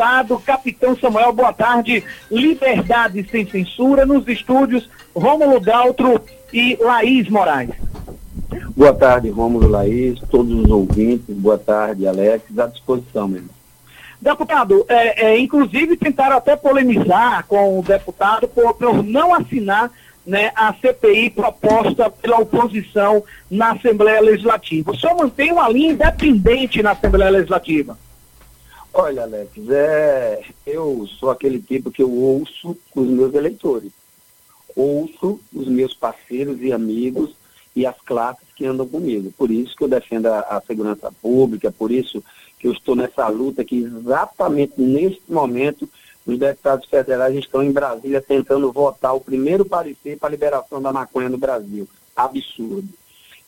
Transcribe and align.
deputado 0.00 0.38
Capitão 0.38 0.96
Samuel, 0.96 1.30
boa 1.30 1.52
tarde. 1.52 2.02
Liberdade 2.30 3.26
sem 3.30 3.46
censura 3.46 4.06
nos 4.06 4.26
estúdios 4.26 4.88
Rômulo 5.14 5.60
Daltro 5.60 6.22
e 6.50 6.78
Laís 6.80 7.28
Moraes. 7.28 7.68
Boa 8.74 8.94
tarde, 8.94 9.28
Rômulo 9.28 9.68
Laís, 9.68 10.18
todos 10.30 10.52
os 10.52 10.70
ouvintes, 10.70 11.36
boa 11.36 11.58
tarde, 11.58 12.06
Alex, 12.06 12.44
à 12.58 12.66
disposição 12.66 13.28
mesmo. 13.28 13.50
Deputado, 14.18 14.86
é, 14.88 15.32
é, 15.32 15.38
inclusive 15.38 15.98
tentaram 15.98 16.36
até 16.36 16.56
polemizar 16.56 17.44
com 17.46 17.78
o 17.78 17.82
deputado 17.82 18.48
por, 18.48 18.72
por 18.74 19.02
não 19.04 19.34
assinar 19.34 19.90
né, 20.26 20.50
a 20.56 20.72
CPI 20.72 21.28
proposta 21.28 22.08
pela 22.08 22.38
oposição 22.38 23.22
na 23.50 23.72
Assembleia 23.72 24.22
Legislativa. 24.22 24.92
O 24.92 24.96
senhor 24.96 25.16
mantém 25.16 25.52
uma 25.52 25.68
linha 25.68 25.92
independente 25.92 26.82
na 26.82 26.92
Assembleia 26.92 27.30
Legislativa? 27.30 27.98
Olha, 28.92 29.22
Alex, 29.22 29.52
é, 29.70 30.44
eu 30.66 31.06
sou 31.18 31.30
aquele 31.30 31.60
tipo 31.60 31.90
que 31.90 32.02
eu 32.02 32.10
ouço 32.10 32.76
os 32.94 33.06
meus 33.06 33.32
eleitores. 33.34 33.92
Ouço 34.74 35.40
os 35.54 35.68
meus 35.68 35.94
parceiros 35.94 36.60
e 36.60 36.72
amigos 36.72 37.34
e 37.74 37.86
as 37.86 37.96
classes 38.00 38.46
que 38.54 38.66
andam 38.66 38.86
comigo. 38.86 39.32
Por 39.36 39.50
isso 39.50 39.76
que 39.76 39.84
eu 39.84 39.88
defendo 39.88 40.26
a, 40.26 40.40
a 40.40 40.60
segurança 40.60 41.12
pública, 41.22 41.70
por 41.70 41.90
isso 41.92 42.22
que 42.58 42.66
eu 42.66 42.72
estou 42.72 42.96
nessa 42.96 43.28
luta 43.28 43.64
que 43.64 43.78
exatamente 43.78 44.74
neste 44.76 45.22
momento 45.28 45.88
os 46.26 46.38
deputados 46.38 46.88
federais 46.88 47.34
estão 47.36 47.62
em 47.62 47.72
Brasília 47.72 48.20
tentando 48.20 48.70
votar 48.72 49.14
o 49.14 49.20
primeiro 49.20 49.64
parecer 49.64 50.18
para 50.18 50.28
a 50.28 50.32
liberação 50.32 50.82
da 50.82 50.92
maconha 50.92 51.28
no 51.28 51.38
Brasil. 51.38 51.88
Absurdo. 52.14 52.88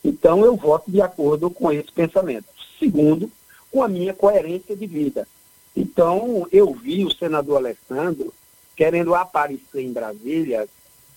Então 0.03 0.43
eu 0.43 0.55
voto 0.55 0.89
de 0.89 1.01
acordo 1.01 1.49
com 1.49 1.71
esse 1.71 1.91
pensamento. 1.91 2.45
Segundo, 2.79 3.29
com 3.71 3.83
a 3.83 3.87
minha 3.87 4.13
coerência 4.13 4.75
de 4.75 4.87
vida. 4.87 5.27
Então 5.75 6.47
eu 6.51 6.73
vi 6.73 7.03
o 7.05 7.11
senador 7.11 7.57
Alessandro 7.57 8.33
querendo 8.75 9.13
aparecer 9.15 9.81
em 9.81 9.91
Brasília, 9.91 10.67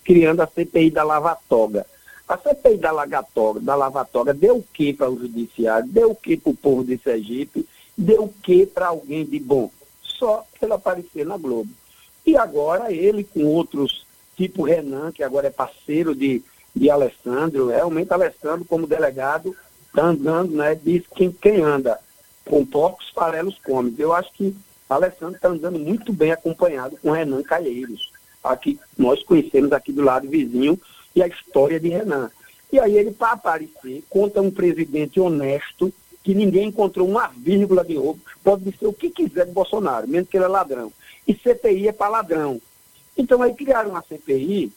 criando 0.05 0.41
a 0.41 0.47
CPI 0.47 0.91
da 0.91 1.03
Lavatoga. 1.03 1.87
A 2.29 2.37
CPI 2.37 2.79
da, 2.79 2.91
Lagatoga, 2.91 3.61
da 3.61 3.77
Lavatoga 3.77 4.35
deu 4.35 4.57
o 4.57 4.63
que 4.63 4.93
para 4.93 5.09
o 5.09 5.19
judiciário? 5.19 5.89
Deu 5.89 6.11
o 6.11 6.15
que 6.15 6.37
para 6.37 6.51
o 6.51 6.57
povo 6.57 6.83
de 6.83 6.99
Sergipe? 6.99 7.67
Deu 7.97 8.25
o 8.25 8.33
que 8.43 8.67
para 8.67 8.89
alguém 8.89 9.25
de 9.25 9.39
bom? 9.39 9.71
Só 10.03 10.45
pelo 10.59 10.75
aparecer 10.75 11.25
na 11.25 11.37
Globo. 11.37 11.71
E 12.27 12.37
agora 12.37 12.93
ele 12.93 13.23
com 13.23 13.45
outros, 13.45 14.05
tipo 14.37 14.65
Renan, 14.65 15.13
que 15.13 15.23
agora 15.23 15.47
é 15.47 15.51
parceiro 15.51 16.17
de, 16.17 16.43
de 16.75 16.91
Alessandro, 16.91 17.69
realmente 17.69 18.13
Alessandro 18.13 18.65
como 18.65 18.89
delegado 18.89 19.55
está 19.87 20.07
andando, 20.07 20.57
né? 20.57 20.75
Diz 20.75 21.05
quem, 21.15 21.31
quem 21.31 21.63
anda 21.63 21.99
com 22.49 22.65
poucos 22.65 23.11
farelos 23.11 23.59
come. 23.65 23.95
Eu 23.99 24.13
acho 24.13 24.33
que 24.33 24.57
Alessandro 24.89 25.37
está 25.37 25.49
andando 25.49 25.79
muito 25.79 26.13
bem 26.13 26.33
acompanhado 26.33 26.97
com 27.03 27.11
Renan 27.11 27.43
Calheiros. 27.43 28.11
Aqui, 28.43 28.79
nós 28.97 29.23
conhecemos 29.23 29.73
aqui 29.73 29.93
do 29.93 30.03
lado 30.03 30.29
vizinho, 30.29 30.81
e 31.15 31.23
a 31.23 31.27
história 31.27 31.81
de 31.81 31.89
Renan. 31.89 32.31
E 32.71 32.79
aí 32.79 32.97
ele, 32.97 33.11
para 33.11 33.33
aparecer, 33.33 34.05
conta 34.09 34.43
um 34.43 34.51
presidente 34.51 35.19
honesto, 35.19 35.93
que 36.23 36.35
ninguém 36.35 36.69
encontrou 36.69 37.09
uma 37.09 37.29
vírgula 37.29 37.85
de 37.85 37.97
roubo, 37.97 38.21
pode 38.45 38.77
ser 38.77 38.87
o 38.87 38.93
que 38.93 39.11
quiser 39.11 39.47
de 39.47 39.53
Bolsonaro, 39.53 40.07
mesmo 40.07 40.27
que 40.27 40.37
ele 40.37 40.45
é 40.45 40.49
ladrão. 40.49 40.93
E 41.27 41.35
CPI 41.35 41.89
é 41.89 41.93
para 41.93 42.11
ladrão. 42.11 42.61
Então 43.17 43.41
aí 43.41 43.55
criaram 43.55 43.91
uma 43.91 44.03
CPI, 44.03 44.73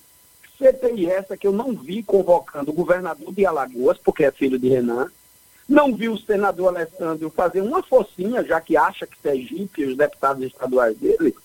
CPI 0.57 1.07
essa 1.07 1.35
que 1.35 1.47
eu 1.47 1.51
não 1.51 1.73
vi 1.73 2.03
convocando 2.03 2.71
o 2.71 2.73
governador 2.73 3.33
de 3.33 3.45
Alagoas, 3.45 3.97
porque 3.97 4.23
é 4.23 4.31
filho 4.31 4.57
de 4.57 4.69
Renan, 4.69 5.11
não 5.69 5.95
vi 5.95 6.09
o 6.09 6.17
senador 6.17 6.69
Alessandro 6.69 7.29
fazer 7.29 7.61
uma 7.61 7.83
focinha, 7.83 8.43
já 8.43 8.59
que 8.59 8.75
acha 8.75 9.05
que 9.05 9.21
Sergipe, 9.21 9.85
os 9.85 9.95
deputados 9.95 10.43
estaduais 10.43 10.97
dele, 10.97 11.35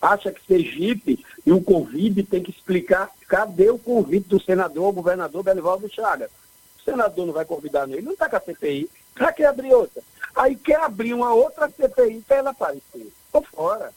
acha 0.00 0.30
que 0.30 0.46
Sergipe 0.46 1.24
e 1.46 1.50
o 1.50 1.62
Covid 1.62 2.22
tem 2.24 2.42
que 2.42 2.50
explicar 2.50 3.10
cadê 3.26 3.70
o 3.70 3.78
convite 3.78 4.28
do 4.28 4.40
senador, 4.40 4.92
governador 4.92 5.42
Belivaldo 5.42 5.88
Chagas. 5.88 6.30
O 6.80 6.84
senador 6.84 7.26
não 7.26 7.32
vai 7.32 7.44
convidar 7.44 7.88
ele, 7.88 8.02
não 8.02 8.12
está 8.12 8.28
com 8.28 8.36
a 8.36 8.40
CPI. 8.40 8.90
Para 9.14 9.32
que 9.32 9.44
abrir 9.44 9.72
outra? 9.72 10.02
Aí 10.34 10.56
quer 10.56 10.80
abrir 10.80 11.14
uma 11.14 11.32
outra 11.32 11.68
CPI 11.68 12.22
para 12.26 12.36
ela 12.36 12.50
aparecer. 12.50 13.12
Estou 13.26 13.42
fora. 13.42 13.92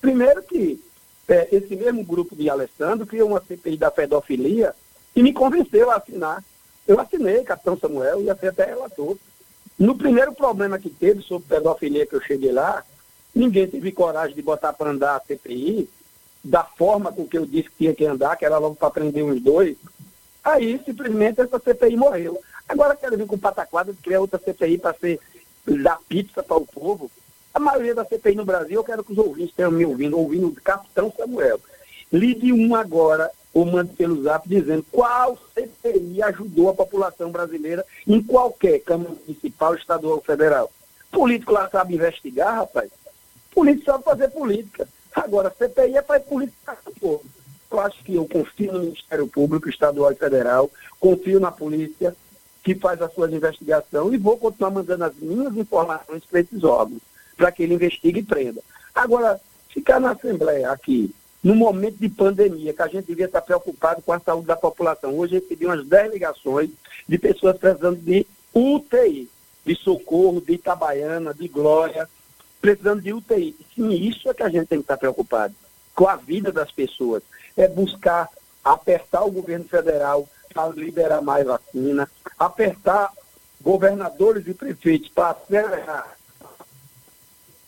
Primeiro 0.00 0.42
que 0.42 0.82
é, 1.28 1.48
esse 1.52 1.76
mesmo 1.76 2.04
grupo 2.04 2.34
de 2.34 2.48
Alessandro 2.48 3.06
criou 3.06 3.28
uma 3.28 3.40
CPI 3.40 3.76
da 3.76 3.90
pedofilia 3.90 4.74
e 5.14 5.22
me 5.22 5.32
convenceu 5.32 5.90
a 5.90 5.96
assinar. 5.96 6.42
Eu 6.88 6.98
assinei, 6.98 7.44
capitão 7.44 7.78
Samuel, 7.78 8.22
e 8.22 8.30
até 8.30 8.64
relator. 8.64 9.16
No 9.78 9.96
primeiro 9.96 10.32
problema 10.32 10.78
que 10.78 10.90
teve 10.90 11.22
sobre 11.22 11.46
pedofilia 11.48 12.06
que 12.06 12.16
eu 12.16 12.20
cheguei 12.20 12.50
lá, 12.50 12.82
Ninguém 13.38 13.68
teve 13.68 13.92
coragem 13.92 14.34
de 14.34 14.42
botar 14.42 14.72
para 14.72 14.90
andar 14.90 15.14
a 15.14 15.20
CPI 15.20 15.88
da 16.42 16.64
forma 16.64 17.12
com 17.12 17.24
que 17.24 17.38
eu 17.38 17.46
disse 17.46 17.70
que 17.70 17.76
tinha 17.78 17.94
que 17.94 18.04
andar, 18.04 18.36
que 18.36 18.44
era 18.44 18.58
logo 18.58 18.74
para 18.74 18.90
prender 18.90 19.22
uns 19.22 19.40
dois. 19.40 19.76
Aí, 20.42 20.80
simplesmente, 20.84 21.40
essa 21.40 21.58
CPI 21.58 21.96
morreu. 21.96 22.40
Agora 22.68 22.96
quero 22.96 23.16
vir 23.16 23.28
com 23.28 23.38
pataquada 23.38 23.92
de 23.92 24.02
criar 24.02 24.20
outra 24.20 24.40
CPI 24.40 24.78
para 24.78 24.92
ser 24.94 25.20
dar 25.66 26.00
pizza 26.08 26.42
para 26.42 26.56
o 26.56 26.66
povo. 26.66 27.08
A 27.54 27.60
maioria 27.60 27.94
da 27.94 28.04
CPI 28.04 28.34
no 28.34 28.44
Brasil, 28.44 28.74
eu 28.74 28.84
quero 28.84 29.04
que 29.04 29.12
os 29.12 29.18
ouvintes 29.18 29.54
tenham 29.54 29.70
me 29.70 29.86
ouvindo, 29.86 30.18
ouvindo 30.18 30.48
o 30.48 30.54
capitão 30.54 31.12
Samuel. 31.16 31.60
Ligue 32.12 32.52
um 32.52 32.74
agora, 32.74 33.30
ou 33.52 33.64
mande 33.64 33.94
pelo 33.94 34.22
zap, 34.22 34.48
dizendo 34.48 34.84
qual 34.90 35.38
CPI 35.54 36.22
ajudou 36.22 36.70
a 36.70 36.74
população 36.74 37.30
brasileira 37.30 37.84
em 38.06 38.22
qualquer 38.22 38.80
Câmara 38.80 39.10
Municipal, 39.10 39.74
Estadual 39.74 40.14
ou 40.14 40.20
Federal. 40.20 40.70
Político 41.10 41.52
lá 41.52 41.68
sabe 41.70 41.94
investigar, 41.94 42.54
rapaz. 42.56 42.90
Político 43.52 43.86
sabe 43.86 44.04
fazer 44.04 44.28
política. 44.28 44.88
Agora, 45.14 45.52
CPI 45.56 45.96
é 45.96 46.02
para 46.02 46.20
política 46.20 46.76
povo. 47.00 47.24
Eu 47.70 47.80
acho 47.80 48.02
que 48.02 48.14
eu 48.14 48.26
confio 48.26 48.72
no 48.72 48.80
Ministério 48.80 49.26
Público, 49.26 49.68
Estadual 49.68 50.12
e 50.12 50.16
Federal, 50.16 50.70
confio 50.98 51.38
na 51.38 51.50
polícia, 51.50 52.16
que 52.62 52.74
faz 52.74 53.00
as 53.02 53.12
suas 53.12 53.32
investigações, 53.32 54.14
e 54.14 54.16
vou 54.16 54.38
continuar 54.38 54.70
mandando 54.70 55.04
as 55.04 55.14
minhas 55.16 55.56
informações 55.56 56.24
para 56.24 56.40
esses 56.40 56.64
órgãos, 56.64 57.00
para 57.36 57.52
que 57.52 57.62
ele 57.62 57.74
investigue 57.74 58.20
e 58.20 58.22
prenda. 58.22 58.62
Agora, 58.94 59.40
ficar 59.68 60.00
na 60.00 60.12
Assembleia 60.12 60.70
aqui, 60.70 61.14
no 61.48 61.54
momento 61.54 61.96
de 61.96 62.10
pandemia, 62.10 62.74
que 62.74 62.82
a 62.82 62.88
gente 62.88 63.06
devia 63.06 63.24
estar 63.24 63.40
preocupado 63.40 64.02
com 64.02 64.12
a 64.12 64.20
saúde 64.20 64.46
da 64.46 64.54
população. 64.54 65.18
Hoje 65.18 65.36
recebi 65.36 65.64
umas 65.64 65.82
10 65.86 66.12
ligações 66.12 66.68
de 67.08 67.16
pessoas 67.16 67.56
precisando 67.56 67.96
de 67.96 68.26
UTI, 68.52 69.30
de 69.64 69.74
socorro, 69.74 70.42
de 70.42 70.52
Itabaiana, 70.52 71.32
de 71.32 71.48
Glória, 71.48 72.06
precisando 72.60 73.00
de 73.00 73.14
UTI. 73.14 73.56
Sim, 73.74 73.88
isso 73.92 74.28
é 74.28 74.34
que 74.34 74.42
a 74.42 74.50
gente 74.50 74.66
tem 74.66 74.76
que 74.80 74.84
estar 74.84 74.98
preocupado, 74.98 75.54
com 75.94 76.06
a 76.06 76.16
vida 76.16 76.52
das 76.52 76.70
pessoas. 76.70 77.22
É 77.56 77.66
buscar 77.66 78.28
apertar 78.62 79.24
o 79.24 79.30
governo 79.30 79.64
federal 79.64 80.28
para 80.52 80.68
liberar 80.68 81.22
mais 81.22 81.46
vacina, 81.46 82.10
apertar 82.38 83.10
governadores 83.62 84.46
e 84.46 84.52
prefeitos 84.52 85.08
para 85.08 85.30
acelerar 85.30 86.14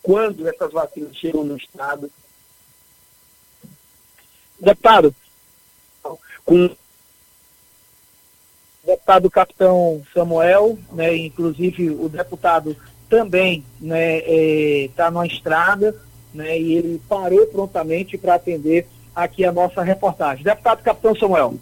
quando 0.02 0.46
essas 0.46 0.70
vacinas 0.70 1.16
chegam 1.16 1.44
no 1.44 1.56
Estado. 1.56 2.10
Deputado, 4.60 5.14
com 6.44 6.70
deputado 8.84 9.30
capitão 9.30 10.02
Samuel, 10.12 10.78
né, 10.92 11.16
inclusive 11.16 11.90
o 11.90 12.08
deputado 12.08 12.76
também 13.08 13.64
está 13.74 13.86
né, 13.86 14.18
é, 14.18 14.90
tá 14.96 15.10
numa 15.10 15.26
estrada 15.26 15.94
né, 16.32 16.58
e 16.58 16.74
ele 16.74 17.02
parou 17.08 17.46
prontamente 17.46 18.16
para 18.16 18.34
atender 18.34 18.86
aqui 19.14 19.44
a 19.44 19.52
nossa 19.52 19.82
reportagem. 19.82 20.44
Deputado 20.44 20.82
Capitão 20.82 21.14
Samuel. 21.16 21.54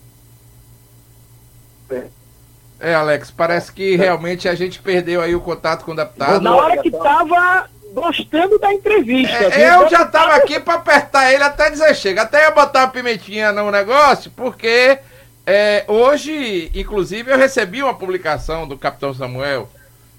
É, 2.81 2.95
Alex, 2.95 3.31
parece 3.31 3.73
que 3.73 3.97
realmente 3.97 4.49
a 4.49 4.55
gente 4.55 4.81
perdeu 4.81 5.21
aí 5.21 5.35
o 5.35 5.41
contato 5.41 5.85
com 5.85 5.93
o 5.93 5.97
deputado. 5.97 6.41
Na 6.41 6.55
hora 6.55 6.81
que 6.81 6.89
estava 6.89 7.69
gostando 7.93 8.59
da 8.59 8.73
entrevista. 8.73 9.35
É, 9.35 9.75
eu 9.75 9.89
já 9.89 10.03
estava 10.03 10.35
aqui 10.35 10.61
para 10.61 10.75
apertar 10.75 11.33
ele 11.33 11.43
até 11.43 11.71
dizer 11.71 11.95
chega. 11.95 12.23
Até 12.23 12.43
ia 12.43 12.51
botar 12.51 12.81
uma 12.81 12.89
pimentinha 12.89 13.53
no 13.53 13.71
negócio, 13.71 14.31
porque 14.31 14.99
é, 15.47 15.85
hoje, 15.89 16.71
inclusive, 16.75 17.31
eu 17.31 17.39
recebi 17.39 17.83
uma 17.83 17.95
publicação 17.95 18.69
do 18.69 18.77
Capitão 18.77 19.15
Samuel 19.15 19.69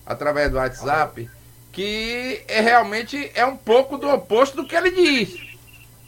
através 0.06 0.50
do 0.50 0.58
WhatsApp, 0.58 1.30
que 1.72 2.42
é 2.48 2.60
realmente 2.62 3.32
é 3.36 3.46
um 3.46 3.56
pouco 3.56 3.98
do 3.98 4.10
oposto 4.10 4.58
do 4.58 4.68
que 4.68 4.76
ele 4.76 4.90
diz 4.92 5.50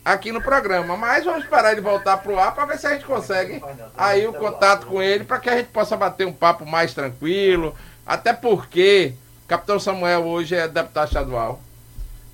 aqui 0.03 0.31
no 0.31 0.41
programa. 0.41 0.97
Mas 0.97 1.23
vamos 1.23 1.43
esperar 1.43 1.71
ele 1.71 1.81
voltar 1.81 2.17
para 2.17 2.31
o 2.31 2.39
ar 2.39 2.55
para 2.55 2.65
ver 2.65 2.79
se 2.79 2.87
a 2.87 2.93
gente 2.93 3.05
consegue 3.05 3.61
aí 3.95 4.25
o 4.27 4.33
contato 4.33 4.87
com 4.87 5.01
ele 5.01 5.23
para 5.23 5.39
que 5.39 5.49
a 5.49 5.57
gente 5.57 5.67
possa 5.67 5.95
bater 5.95 6.25
um 6.25 6.33
papo 6.33 6.65
mais 6.65 6.93
tranquilo. 6.93 7.75
Até 8.05 8.33
porque 8.33 9.13
Capitão 9.51 9.77
Samuel 9.77 10.25
hoje 10.25 10.55
é 10.55 10.65
deputado 10.65 11.09
estadual. 11.09 11.61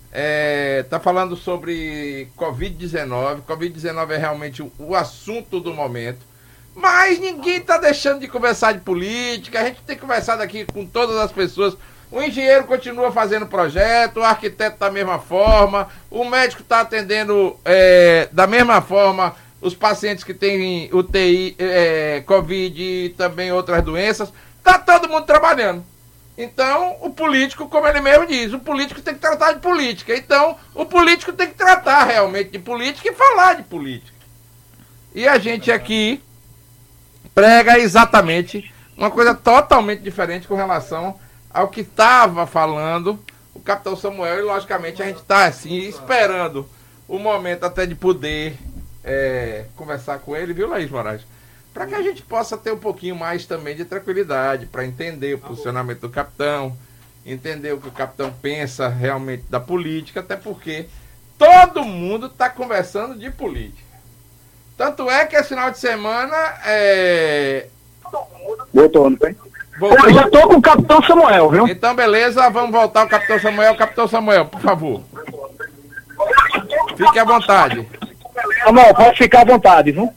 Está 0.06 0.98
é, 0.98 1.00
falando 1.00 1.36
sobre 1.36 2.28
Covid-19. 2.38 3.42
Covid-19 3.42 4.12
é 4.12 4.18
realmente 4.18 4.62
o, 4.62 4.72
o 4.78 4.96
assunto 4.96 5.60
do 5.60 5.74
momento. 5.74 6.20
Mas 6.76 7.18
ninguém 7.18 7.58
está 7.58 7.80
deixando 7.80 8.20
de 8.20 8.28
conversar 8.28 8.74
de 8.74 8.82
política. 8.82 9.60
A 9.60 9.64
gente 9.64 9.82
tem 9.82 9.98
conversado 9.98 10.44
aqui 10.44 10.64
com 10.66 10.86
todas 10.86 11.18
as 11.18 11.32
pessoas 11.32 11.76
O 12.12 12.22
engenheiro 12.22 12.66
continua 12.66 13.12
fazendo 13.12 13.48
projeto, 13.48 14.18
o 14.18 14.24
arquiteto 14.24 14.78
da 14.78 14.92
mesma 14.92 15.18
forma, 15.18 15.90
o 16.12 16.24
médico 16.24 16.62
está 16.62 16.82
atendendo 16.82 17.58
é, 17.66 18.30
da 18.32 18.46
mesma 18.46 18.80
forma 18.80 19.36
os 19.60 19.74
pacientes 19.74 20.24
que 20.24 20.36
têm 20.36 20.88
UTI, 20.94 21.56
é, 21.58 22.24
Covid 22.28 22.80
e 22.80 23.10
também 23.18 23.52
outras 23.52 23.84
doenças. 23.84 24.32
Está 24.60 24.78
todo 24.78 25.10
mundo 25.10 25.26
trabalhando. 25.26 25.84
Então, 26.38 26.98
o 27.02 27.10
político, 27.10 27.68
como 27.68 27.88
ele 27.88 28.00
mesmo 28.00 28.28
diz, 28.28 28.54
o 28.54 28.60
político 28.60 29.02
tem 29.02 29.16
que 29.16 29.20
tratar 29.20 29.54
de 29.54 29.60
política. 29.60 30.16
Então, 30.16 30.56
o 30.76 30.86
político 30.86 31.34
tem 31.34 31.48
que 31.48 31.56
tratar 31.56 32.04
realmente 32.04 32.52
de 32.52 32.60
política 32.60 33.10
e 33.10 33.16
falar 33.16 33.56
de 33.56 33.64
política. 33.64 34.16
E 35.16 35.28
a 35.28 35.40
gente 35.40 35.72
aqui 35.72 36.22
prega 37.34 37.80
exatamente 37.80 38.72
uma 38.96 39.10
coisa 39.10 39.34
totalmente 39.34 40.02
diferente 40.02 40.48
com 40.48 40.56
relação 40.56 41.20
ao 41.50 41.70
que 41.70 41.82
estava 41.82 42.46
falando 42.46 43.20
o 43.56 43.60
capitão 43.60 43.96
Samuel. 43.96 44.38
E, 44.38 44.42
logicamente, 44.44 45.02
a 45.02 45.08
gente 45.08 45.22
está 45.22 45.46
assim, 45.46 45.80
esperando 45.80 46.70
o 47.08 47.18
momento 47.18 47.64
até 47.64 47.88
de 47.88 47.96
poder 47.96 48.56
é, 49.04 49.66
conversar 49.76 50.20
com 50.20 50.36
ele, 50.36 50.54
viu, 50.54 50.70
Laís 50.70 50.92
Moraes? 50.92 51.22
Para 51.78 51.86
que 51.86 51.94
a 51.94 52.02
gente 52.02 52.24
possa 52.24 52.58
ter 52.58 52.72
um 52.72 52.78
pouquinho 52.78 53.16
mais 53.16 53.46
também 53.46 53.76
de 53.76 53.86
tranquilidade, 53.86 54.66
para 54.66 54.84
entender 54.84 55.36
o 55.36 55.38
posicionamento 55.38 56.00
do 56.00 56.10
capitão, 56.10 56.76
entender 57.24 57.72
o 57.72 57.78
que 57.80 57.88
o 57.88 57.92
capitão 57.92 58.34
pensa 58.42 58.88
realmente 58.88 59.44
da 59.48 59.60
política, 59.60 60.22
até 60.22 60.36
porque 60.36 60.88
todo 61.38 61.84
mundo 61.84 62.26
está 62.26 62.50
conversando 62.50 63.14
de 63.14 63.30
política. 63.30 63.96
Tanto 64.76 65.08
é 65.08 65.24
que 65.28 65.36
esse 65.36 65.50
final 65.50 65.70
de 65.70 65.78
semana 65.78 66.36
é. 66.66 67.68
Voltou, 68.74 69.12
não 69.12 69.18
tem? 69.18 69.36
Voltou. 69.80 70.10
Eu 70.10 70.14
já 70.16 70.30
tô 70.32 70.48
com 70.48 70.56
o 70.56 70.62
capitão 70.62 71.04
Samuel, 71.04 71.50
viu? 71.52 71.68
Então, 71.68 71.96
beleza, 71.96 72.50
vamos 72.50 72.72
voltar 72.72 73.02
ao 73.02 73.08
capitão 73.08 73.40
Samuel. 73.40 73.76
Capitão 73.76 74.08
Samuel, 74.08 74.46
por 74.46 74.62
favor. 74.62 75.04
Fique 76.98 77.20
à 77.20 77.24
vontade. 77.24 77.88
Samuel, 78.64 78.96
pode 78.96 79.18
ficar 79.20 79.42
à 79.42 79.46
vontade, 79.46 79.92
viu? 79.92 80.12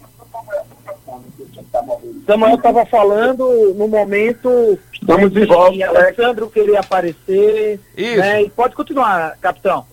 Samuel 2.26 2.56
estava 2.56 2.87
falando 2.87 3.75
no 3.75 3.88
momento. 3.88 4.78
Estamos 4.92 5.32
de 5.32 5.46
volta. 5.46 5.87
Alessandro 5.87 6.50
queria 6.50 6.81
aparecer. 6.81 7.81
Isso. 7.96 8.19
Né? 8.19 8.42
E 8.42 8.50
pode 8.50 8.75
continuar, 8.75 9.37
capitão. 9.40 9.84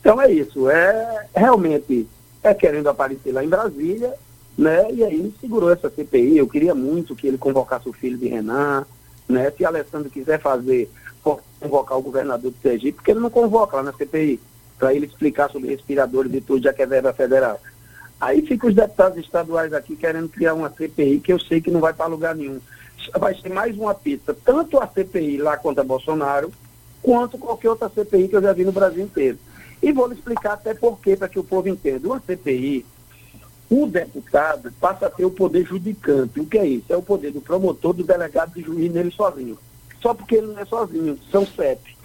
Então 0.00 0.20
é 0.20 0.30
isso. 0.30 0.68
É 0.68 1.26
realmente 1.34 2.06
é 2.42 2.52
querendo 2.52 2.88
aparecer 2.88 3.32
lá 3.32 3.42
em 3.42 3.48
Brasília, 3.48 4.12
né? 4.56 4.86
E 4.92 5.02
aí 5.02 5.34
segurou 5.40 5.72
essa 5.72 5.90
CPI. 5.90 6.36
Eu 6.36 6.46
queria 6.46 6.74
muito 6.74 7.16
que 7.16 7.26
ele 7.26 7.38
convocasse 7.38 7.88
o 7.88 7.92
filho 7.92 8.18
de 8.18 8.28
Renan, 8.28 8.84
né? 9.26 9.50
Se 9.50 9.64
Alessandro 9.64 10.10
quiser 10.10 10.38
fazer, 10.40 10.90
convocar 11.58 11.98
o 11.98 12.02
governador 12.02 12.50
do 12.50 12.58
Sergipe, 12.60 12.96
porque 12.96 13.12
ele 13.12 13.20
não 13.20 13.30
convoca 13.30 13.78
lá 13.78 13.82
na 13.82 13.92
CPI, 13.94 14.38
para 14.78 14.92
ele 14.94 15.06
explicar 15.06 15.50
sobre 15.50 15.70
respiradores 15.70 16.32
e 16.34 16.40
tudo, 16.40 16.62
já 16.62 16.72
que 16.72 16.82
é 16.82 16.86
verba 16.86 17.12
federal. 17.14 17.58
Aí 18.20 18.42
ficam 18.42 18.68
os 18.70 18.74
deputados 18.74 19.18
estaduais 19.18 19.72
aqui 19.72 19.96
querendo 19.96 20.28
criar 20.28 20.54
uma 20.54 20.70
CPI 20.70 21.20
que 21.20 21.32
eu 21.32 21.38
sei 21.38 21.60
que 21.60 21.70
não 21.70 21.80
vai 21.80 21.92
para 21.92 22.06
lugar 22.06 22.34
nenhum. 22.34 22.60
Vai 23.18 23.34
ser 23.34 23.50
mais 23.50 23.76
uma 23.76 23.94
pista, 23.94 24.34
tanto 24.44 24.78
a 24.78 24.86
CPI 24.86 25.36
lá 25.36 25.56
contra 25.56 25.84
Bolsonaro, 25.84 26.50
quanto 27.02 27.36
qualquer 27.36 27.68
outra 27.68 27.90
CPI 27.90 28.28
que 28.28 28.36
eu 28.36 28.42
já 28.42 28.52
vi 28.52 28.64
no 28.64 28.72
Brasil 28.72 29.04
inteiro. 29.04 29.38
E 29.82 29.92
vou 29.92 30.06
lhe 30.06 30.14
explicar 30.14 30.54
até 30.54 30.72
por 30.72 30.98
quê, 31.00 31.16
para 31.16 31.28
que 31.28 31.38
o 31.38 31.44
povo 31.44 31.68
entenda. 31.68 32.08
Uma 32.08 32.20
CPI, 32.20 32.86
o 33.68 33.86
deputado 33.86 34.72
passa 34.80 35.06
a 35.06 35.10
ter 35.10 35.24
o 35.24 35.30
poder 35.30 35.66
judicante. 35.66 36.40
O 36.40 36.46
que 36.46 36.58
é 36.58 36.66
isso? 36.66 36.86
É 36.88 36.96
o 36.96 37.02
poder 37.02 37.32
do 37.32 37.40
promotor, 37.40 37.92
do 37.92 38.04
delegado, 38.04 38.54
do 38.54 38.62
juiz 38.62 38.90
nele 38.90 39.10
sozinho. 39.10 39.58
Só 40.00 40.14
porque 40.14 40.36
ele 40.36 40.48
não 40.48 40.58
é 40.58 40.64
sozinho, 40.64 41.18
são 41.30 41.46
sete. 41.46 41.96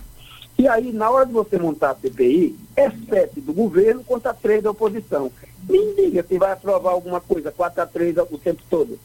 E 0.59 0.67
aí, 0.67 0.91
na 0.91 1.09
hora 1.09 1.25
de 1.25 1.31
você 1.31 1.57
montar 1.57 1.91
a 1.91 1.95
CPI, 1.95 2.53
é 2.75 2.91
sete 3.09 3.39
do 3.39 3.53
governo 3.53 4.03
contra 4.03 4.33
três 4.33 4.61
da 4.61 4.71
oposição. 4.71 5.31
Me 5.69 5.95
diga 5.95 6.21
se 6.21 6.38
vai 6.38 6.51
aprovar 6.51 6.91
alguma 6.91 7.21
coisa, 7.21 7.50
4 7.50 7.81
a 7.81 7.85
3 7.85 8.17
o 8.17 8.38
tempo 8.38 8.61
todo. 8.69 9.00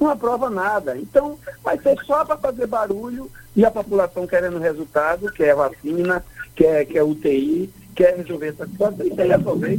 Não 0.00 0.08
aprova 0.08 0.48
nada. 0.48 0.96
Então, 0.96 1.38
vai 1.62 1.78
ser 1.78 1.94
só 2.06 2.24
para 2.24 2.38
fazer 2.38 2.66
barulho 2.66 3.30
e 3.54 3.66
a 3.66 3.70
população 3.70 4.26
querendo 4.26 4.58
resultado, 4.58 5.30
quer 5.30 5.54
vacina, 5.54 6.24
quer, 6.56 6.86
quer 6.86 7.02
UTI, 7.02 7.68
quer 7.94 8.16
resolver 8.16 8.48
essa 8.48 8.66
situação. 8.66 9.06
E 9.06 9.20
aí 9.20 9.28
resolver. 9.28 9.78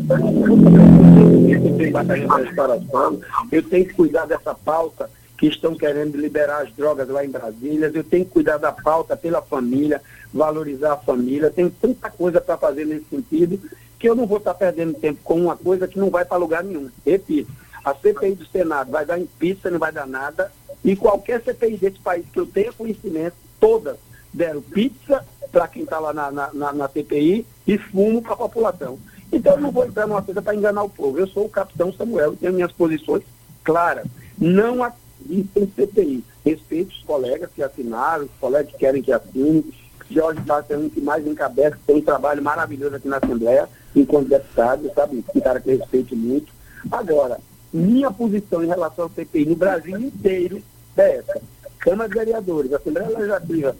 Eu 1.49 1.75
tenho 1.75 1.91
batalhão 1.91 2.37
de 2.37 2.43
restauração, 2.43 3.21
eu 3.51 3.63
tenho 3.63 3.87
que 3.87 3.93
cuidar 3.95 4.27
dessa 4.27 4.53
pauta 4.53 5.09
que 5.39 5.47
estão 5.47 5.73
querendo 5.73 6.17
liberar 6.17 6.63
as 6.63 6.73
drogas 6.73 7.07
lá 7.07 7.23
em 7.23 7.29
Brasília, 7.29 7.89
eu 7.93 8.03
tenho 8.03 8.25
que 8.25 8.31
cuidar 8.31 8.57
da 8.57 8.73
pauta 8.73 9.15
pela 9.15 9.41
família, 9.41 10.01
valorizar 10.33 10.93
a 10.93 10.97
família, 10.97 11.49
tem 11.49 11.69
tanta 11.69 12.09
coisa 12.09 12.41
para 12.41 12.57
fazer 12.57 12.85
nesse 12.85 13.05
sentido 13.05 13.57
que 13.97 14.09
eu 14.09 14.15
não 14.15 14.27
vou 14.27 14.37
estar 14.37 14.53
perdendo 14.53 14.99
tempo 14.99 15.21
com 15.23 15.41
uma 15.41 15.55
coisa 15.55 15.87
que 15.87 15.97
não 15.97 16.09
vai 16.09 16.25
para 16.25 16.37
lugar 16.37 16.61
nenhum. 16.61 16.89
Repito, 17.05 17.49
a 17.85 17.93
CPI 17.93 18.35
do 18.35 18.45
Senado 18.47 18.91
vai 18.91 19.05
dar 19.05 19.17
em 19.17 19.25
pista, 19.25 19.71
não 19.71 19.79
vai 19.79 19.93
dar 19.93 20.05
nada, 20.05 20.51
e 20.83 20.93
qualquer 20.95 21.41
CPI 21.41 21.77
desse 21.77 21.99
país 21.99 22.25
que 22.31 22.39
eu 22.39 22.45
tenha 22.45 22.73
conhecimento, 22.73 23.35
todas 23.61 23.97
deram 24.33 24.61
pizza 24.61 25.25
para 25.53 25.69
quem 25.69 25.83
está 25.83 25.99
lá 25.99 26.13
na, 26.13 26.31
na, 26.31 26.73
na, 26.73 26.89
CPI 26.89 27.45
e 27.65 27.77
fumo 27.77 28.21
para 28.21 28.33
a 28.33 28.37
população. 28.37 28.99
Então 29.31 29.53
eu 29.53 29.61
não 29.61 29.71
vou 29.71 29.85
entrar 29.85 30.05
numa 30.05 30.21
coisa 30.21 30.41
para 30.41 30.55
enganar 30.55 30.83
o 30.83 30.89
povo. 30.89 31.17
Eu 31.17 31.27
sou 31.27 31.45
o 31.45 31.49
capitão 31.49 31.93
Samuel 31.93 32.33
e 32.33 32.37
tenho 32.37 32.53
minhas 32.53 32.71
posições 32.71 33.23
claras. 33.63 34.05
Não 34.37 34.83
isso 35.27 35.49
tem 35.53 35.71
CPI. 35.75 36.23
Respeito 36.45 36.91
os 36.91 37.03
colegas 37.03 37.49
que 37.53 37.63
assinaram, 37.63 38.25
os 38.25 38.31
colegas 38.39 38.71
que 38.71 38.77
querem 38.77 39.01
que 39.01 39.11
assinem. 39.11 39.63
Jorge 40.09 40.39
Barcelona, 40.41 40.89
que 40.89 41.01
mais 41.01 41.25
encabeça, 41.27 41.77
tem 41.85 41.97
um 41.97 42.01
trabalho 42.01 42.41
maravilhoso 42.41 42.95
aqui 42.95 43.07
na 43.07 43.17
Assembleia, 43.17 43.69
enquanto 43.95 44.27
deputado, 44.27 44.91
sabe? 44.95 45.23
Um 45.35 45.39
cara 45.39 45.59
que 45.59 45.69
eu 45.69 45.77
respeito 45.77 46.15
muito. 46.15 46.51
Agora, 46.91 47.39
minha 47.71 48.09
posição 48.09 48.63
em 48.63 48.67
relação 48.67 49.05
ao 49.05 49.11
CPI 49.11 49.45
no 49.45 49.55
Brasil 49.55 49.99
inteiro 49.99 50.63
é 50.97 51.17
essa. 51.17 51.39
Câmara 51.77 52.09
de 52.09 52.15
Vereadores, 52.15 52.73
Assembleia 52.73 53.09
Legislativa 53.09 53.75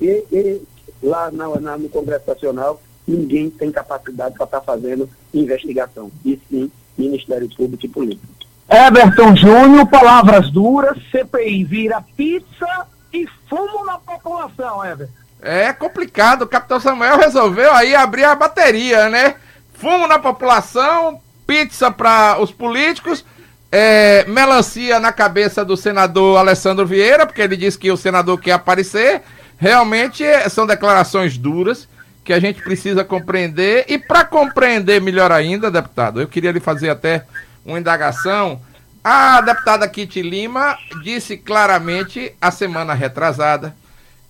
e, 0.00 0.24
e 0.32 0.62
lá 1.02 1.30
na, 1.30 1.48
na, 1.60 1.76
no 1.76 1.88
Congresso 1.88 2.28
Nacional, 2.28 2.80
ninguém 3.06 3.50
tem 3.50 3.70
capacidade 3.70 4.36
para 4.36 4.44
estar 4.44 4.60
tá 4.60 4.64
fazendo 4.64 5.08
investigação. 5.34 6.10
E 6.24 6.40
sim, 6.48 6.70
Ministério 6.96 7.48
Público 7.54 7.84
e 7.84 7.88
Político. 7.88 8.31
Everton 8.72 9.36
Júnior, 9.36 9.86
palavras 9.86 10.50
duras, 10.50 10.96
CPI 11.10 11.62
vira 11.64 12.02
pizza 12.16 12.86
e 13.12 13.28
fumo 13.46 13.84
na 13.84 13.98
população, 13.98 14.82
Everton. 14.82 15.12
É 15.42 15.74
complicado, 15.74 16.42
o 16.42 16.46
Capitão 16.46 16.80
Samuel 16.80 17.18
resolveu 17.18 17.70
aí 17.74 17.94
abrir 17.94 18.24
a 18.24 18.34
bateria, 18.34 19.10
né? 19.10 19.34
Fumo 19.74 20.06
na 20.06 20.18
população, 20.18 21.20
pizza 21.46 21.90
para 21.90 22.40
os 22.40 22.50
políticos, 22.50 23.26
é, 23.70 24.24
melancia 24.26 24.98
na 24.98 25.12
cabeça 25.12 25.62
do 25.64 25.76
senador 25.76 26.38
Alessandro 26.38 26.86
Vieira, 26.86 27.26
porque 27.26 27.42
ele 27.42 27.58
disse 27.58 27.78
que 27.78 27.90
o 27.90 27.96
senador 27.96 28.40
quer 28.40 28.52
aparecer. 28.52 29.20
Realmente 29.58 30.24
é, 30.24 30.48
são 30.48 30.66
declarações 30.66 31.36
duras 31.36 31.86
que 32.24 32.32
a 32.32 32.40
gente 32.40 32.62
precisa 32.62 33.04
compreender. 33.04 33.84
E 33.86 33.98
para 33.98 34.24
compreender 34.24 34.98
melhor 35.02 35.30
ainda, 35.30 35.70
deputado, 35.70 36.22
eu 36.22 36.28
queria 36.28 36.52
lhe 36.52 36.60
fazer 36.60 36.88
até 36.88 37.24
uma 37.64 37.78
indagação. 37.78 38.60
A 39.02 39.40
deputada 39.40 39.88
Kitty 39.88 40.22
Lima 40.22 40.78
disse 41.02 41.36
claramente, 41.36 42.34
a 42.40 42.50
semana 42.50 42.94
retrasada, 42.94 43.74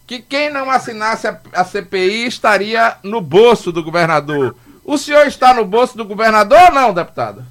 que 0.06 0.20
quem 0.20 0.50
não 0.50 0.70
assinasse 0.70 1.26
a, 1.26 1.64
CPI 1.64 2.26
estaria 2.26 2.96
no 3.02 3.20
bolso 3.20 3.70
do 3.70 3.82
governador. 3.82 4.56
O 4.84 4.98
senhor 4.98 5.26
está 5.26 5.54
no 5.54 5.64
bolso 5.64 5.96
do 5.96 6.04
governador 6.04 6.58
ou 6.58 6.72
não, 6.72 6.94
deputada? 6.94 7.46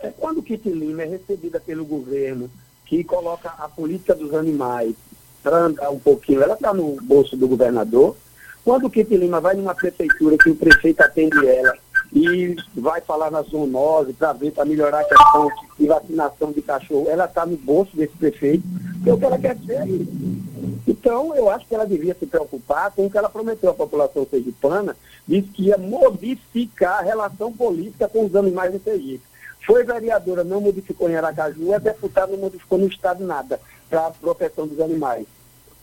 É, 0.00 0.12
quando 0.16 0.42
Kitty 0.42 0.70
Lima 0.70 1.02
é 1.02 1.06
recebida 1.06 1.60
pelo 1.60 1.84
governo, 1.84 2.50
que 2.84 3.04
coloca 3.04 3.52
a 3.58 3.68
política 3.68 4.14
dos 4.14 4.34
animais 4.34 4.94
para 5.42 5.58
andar 5.58 5.90
um 5.90 5.98
pouquinho, 5.98 6.42
ela 6.42 6.54
está 6.54 6.74
no 6.74 6.96
bolso 7.02 7.36
do 7.36 7.48
governador. 7.48 8.16
Quando 8.64 8.90
Kitty 8.90 9.16
Lima 9.16 9.40
vai 9.40 9.54
numa 9.54 9.74
prefeitura 9.74 10.36
que 10.36 10.50
o 10.50 10.56
prefeito 10.56 11.00
atende 11.00 11.46
ela 11.46 11.74
e 12.12 12.56
vai 12.74 13.00
falar 13.00 13.30
na 13.30 13.42
zoonose 13.42 14.12
para 14.12 14.32
ver, 14.32 14.52
para 14.52 14.64
melhorar 14.64 15.00
a 15.00 15.04
questão 15.04 15.48
de 15.78 15.86
vacinação 15.86 16.52
de 16.52 16.62
cachorro. 16.62 17.08
Ela 17.08 17.26
está 17.26 17.46
no 17.46 17.56
bolso 17.56 17.96
desse 17.96 18.16
prefeito, 18.16 18.64
porque 18.94 19.10
o 19.12 19.18
que 19.18 19.24
ela 19.24 19.38
quer 19.38 19.56
ser 19.58 19.74
é 19.74 19.86
isso. 19.86 20.40
Então, 20.86 21.34
eu 21.36 21.48
acho 21.48 21.66
que 21.66 21.74
ela 21.74 21.86
devia 21.86 22.14
se 22.18 22.26
preocupar 22.26 22.90
com 22.90 23.06
o 23.06 23.10
que 23.10 23.16
ela 23.16 23.28
prometeu 23.28 23.70
à 23.70 23.74
população 23.74 24.26
sergipana, 24.28 24.96
disse 25.26 25.48
que 25.48 25.64
ia 25.66 25.78
modificar 25.78 26.98
a 26.98 27.02
relação 27.02 27.52
política 27.52 28.08
com 28.08 28.24
os 28.24 28.34
animais 28.34 28.72
do 28.72 28.80
Sergipe. 28.80 29.22
Foi 29.64 29.84
vereadora, 29.84 30.42
não 30.42 30.60
modificou 30.60 31.08
em 31.08 31.14
Aracaju, 31.14 31.72
é 31.72 31.78
deputada, 31.78 32.32
não 32.32 32.38
modificou 32.38 32.78
no 32.78 32.88
Estado 32.88 33.24
nada 33.24 33.60
para 33.88 34.06
a 34.06 34.10
proteção 34.10 34.66
dos 34.66 34.80
animais. 34.80 35.26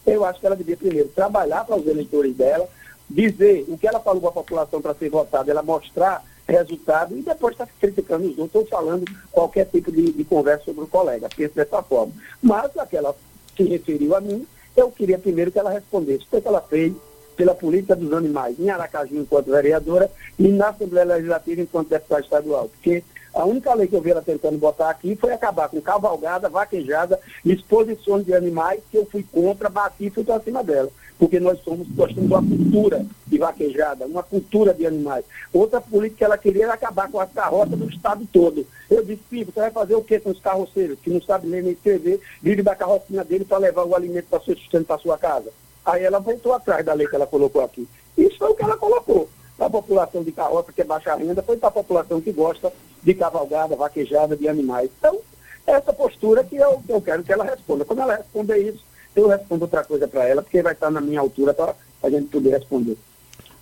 Eu 0.06 0.26
acho 0.26 0.40
que 0.40 0.46
ela 0.46 0.56
devia 0.56 0.78
primeiro 0.78 1.10
trabalhar 1.10 1.66
para 1.66 1.76
os 1.76 1.86
eleitores 1.86 2.36
dela, 2.36 2.68
dizer 3.10 3.66
o 3.68 3.78
que 3.78 3.88
ela 3.88 4.00
falou 4.00 4.22
para 4.22 4.30
a 4.30 4.34
população 4.34 4.82
para 4.82 4.94
ser 4.94 5.10
votada, 5.10 5.50
ela 5.50 5.64
mostrar 5.64 6.24
resultado 6.48 7.18
e 7.18 7.22
depois 7.22 7.54
está 7.54 7.68
criticando 7.80 8.28
os 8.28 8.38
outros 8.38 8.64
ou 8.64 8.66
falando 8.66 9.06
qualquer 9.32 9.66
tipo 9.66 9.92
de, 9.92 10.12
de, 10.12 10.24
conversa 10.24 10.66
sobre 10.66 10.84
o 10.84 10.88
colega. 10.88 11.28
Penso 11.36 11.56
dessa 11.56 11.84
forma. 11.84 12.14
Mas 12.42 12.76
aquela 12.78 13.14
se 13.56 13.64
referiu 13.64 14.16
a 14.16 14.22
mim, 14.22 14.48
Eu 14.76 14.92
queria 14.92 15.18
primeiro 15.18 15.52
que 15.52 15.58
ela 15.58 15.72
respondesse 15.72 16.26
o 16.32 16.42
que 16.42 16.48
ela 16.48 16.62
fez 16.62 16.94
pela 17.36 17.56
política 17.56 17.96
dos 17.96 18.14
animais 18.14 18.60
em 18.60 18.70
Aracaju 18.70 19.16
enquanto 19.16 19.52
vereadora 19.52 20.10
e 20.38 20.48
na 20.50 20.70
Assembleia 20.70 21.06
Legislativa 21.06 21.62
enquanto 21.62 21.90
deputada 21.90 22.22
estadual. 22.22 22.70
Porque 22.70 23.04
a 23.34 23.46
única 23.46 23.74
lei 23.74 23.88
que 23.88 23.96
eu 23.96 24.02
vi 24.02 24.12
ela 24.12 24.22
tentando 24.22 24.58
botar 24.58 24.90
aqui 24.90 25.16
foi 25.16 25.32
acabar 25.32 25.70
com 25.70 25.82
cavalgada, 25.82 26.50
vaquejada, 26.50 27.20
exposições 27.46 28.26
de 28.26 28.34
animais 28.34 28.82
que 28.92 28.98
eu 28.98 29.06
fui 29.06 29.24
contra, 29.24 29.70
bati 29.70 30.06
e 30.06 30.10
fui 30.10 30.24
para 30.24 30.40
cima 30.40 30.64
dela. 30.64 30.90
Porque 31.18 31.40
nós 31.40 31.60
somos, 31.64 31.88
nós 31.96 32.14
temos 32.14 32.30
uma 32.30 32.44
cultura 32.44 33.06
de 33.26 33.38
vaquejada, 33.38 34.06
uma 34.06 34.22
cultura 34.22 34.74
de 34.74 34.86
animais. 34.86 35.26
Outra 35.52 35.82
política 35.82 36.18
que 36.18 36.24
ela 36.24 36.38
queria 36.38 36.66
era 36.66 36.74
acabar 36.74 37.10
com 37.10 37.20
as 37.20 37.32
carroças 37.32 37.78
do 37.78 37.90
estado 37.90 38.28
todo. 38.32 38.66
Eu 38.90 39.04
disse, 39.04 39.22
filho, 39.30 39.52
você 39.52 39.62
vai 39.62 39.72
fazer 39.72 39.96
o 39.96 40.04
quê 40.04 40.20
com 40.20 40.30
os 40.30 40.40
carroceiros, 40.40 41.00
que 41.00 41.10
não 41.10 41.22
sabem 41.22 41.50
nem 41.50 41.72
escrever, 41.72 42.22
vive 42.42 42.62
da 42.62 42.76
carrocinha 42.76 43.24
dele 43.24 43.46
para 43.46 43.58
levar 43.58 43.84
o 43.84 43.96
alimento 43.96 44.28
para 44.30 44.42
seu 44.42 44.56
sustento 44.56 44.86
para 44.86 45.00
sua 45.00 45.18
casa? 45.18 45.52
Aí 45.84 46.04
ela 46.04 46.20
voltou 46.20 46.54
atrás 46.54 46.86
da 46.86 46.94
lei 46.94 47.08
que 47.08 47.16
ela 47.16 47.26
colocou 47.26 47.64
aqui. 47.64 47.88
Isso 48.18 48.38
foi 48.38 48.50
o 48.50 48.56
que 48.56 48.64
ela 48.64 48.78
colocou. 48.78 49.30
Para 49.58 49.68
a 49.68 49.72
população 49.72 50.24
de 50.24 50.32
carroça, 50.32 50.72
que 50.72 50.82
é 50.82 50.84
baixa 50.84 51.16
renda, 51.16 51.42
foi 51.42 51.58
para 51.58 51.70
a 51.70 51.72
população 51.72 52.22
que 52.22 52.32
gosta 52.32 52.72
de 53.02 53.14
cavalgada, 53.14 53.76
vaquejada 53.76 54.36
de 54.36 54.48
animais. 54.48 54.92
Então, 55.00 55.18
essa 55.66 55.92
postura 55.92 56.44
que 56.44 56.56
eu, 56.56 56.82
eu 56.88 57.02
quero 57.02 57.24
que 57.24 57.34
ela 57.34 57.44
responda. 57.44 57.84
Quando 57.84 58.02
ela 58.02 58.18
responder 58.18 58.58
isso, 58.58 58.84
eu 59.16 59.28
respondo 59.28 59.64
outra 59.64 59.84
coisa 59.84 60.08
para 60.08 60.26
ela, 60.26 60.42
porque 60.42 60.62
vai 60.62 60.74
estar 60.74 60.92
na 60.92 61.02
minha 61.02 61.20
altura 61.20 61.54
para 61.54 61.74
a 62.04 62.10
gente 62.10 62.28
poder 62.28 62.52
responder. 62.52 62.98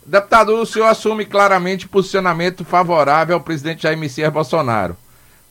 Deputado, 0.06 0.50
o 0.56 0.66
senhor 0.66 0.86
assume 0.86 1.26
claramente 1.26 1.88
posicionamento 1.88 2.64
favorável 2.64 3.36
ao 3.36 3.42
presidente 3.42 3.84
Jair 3.84 3.98
Messias 3.98 4.32
Bolsonaro. 4.32 4.96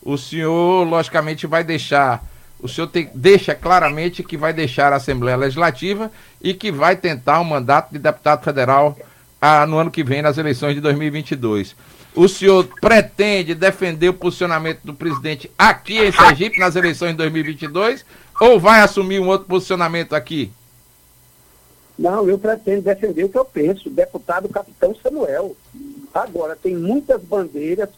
O 0.01 0.17
senhor, 0.17 0.87
logicamente, 0.87 1.47
vai 1.47 1.65
deixar, 1.65 2.23
o 2.61 2.69
senhor 2.69 2.89
deixa 3.15 3.55
claramente 3.55 4.23
que 4.23 4.37
vai 4.37 4.53
deixar 4.53 4.93
a 4.93 4.97
Assembleia 4.97 5.37
Legislativa 5.37 6.13
e 6.41 6.55
que 6.55 6.71
vai 6.71 6.95
tentar 6.95 7.41
um 7.41 7.45
mandato 7.45 7.91
de 7.91 7.99
deputado 7.99 8.45
federal 8.45 8.97
ah, 9.41 9.67
no 9.67 9.77
ano 9.79 9.91
que 9.91 10.05
vem, 10.05 10.23
nas 10.23 10.39
eleições 10.39 10.75
de 10.75 10.81
2022. 10.81 11.75
O 12.15 12.29
senhor 12.29 12.69
pretende 12.81 13.57
defender 13.57 14.11
o 14.11 14.15
posicionamento 14.15 14.81
do 14.85 14.95
presidente 14.95 15.51
aqui 15.59 15.99
em 15.99 16.13
Sergipe 16.13 16.61
nas 16.61 16.77
eleições 16.77 17.11
de 17.11 17.17
2022 17.17 18.05
ou 18.41 18.59
vai 18.59 18.81
assumir 18.81 19.21
um 19.21 19.29
outro 19.29 19.47
posicionamento 19.47 20.15
aqui? 20.15 20.53
Não, 21.99 22.29
eu 22.29 22.39
pretendo 22.39 22.83
defender 22.83 23.25
o 23.25 23.29
que 23.29 23.39
eu 23.39 23.45
penso, 23.45 23.89
deputado 23.89 24.49
capitão 24.49 24.95
Samuel. 24.97 25.57
Agora, 26.13 26.57
tem 26.57 26.75
muitas 26.75 27.23
bandeiras 27.23 27.89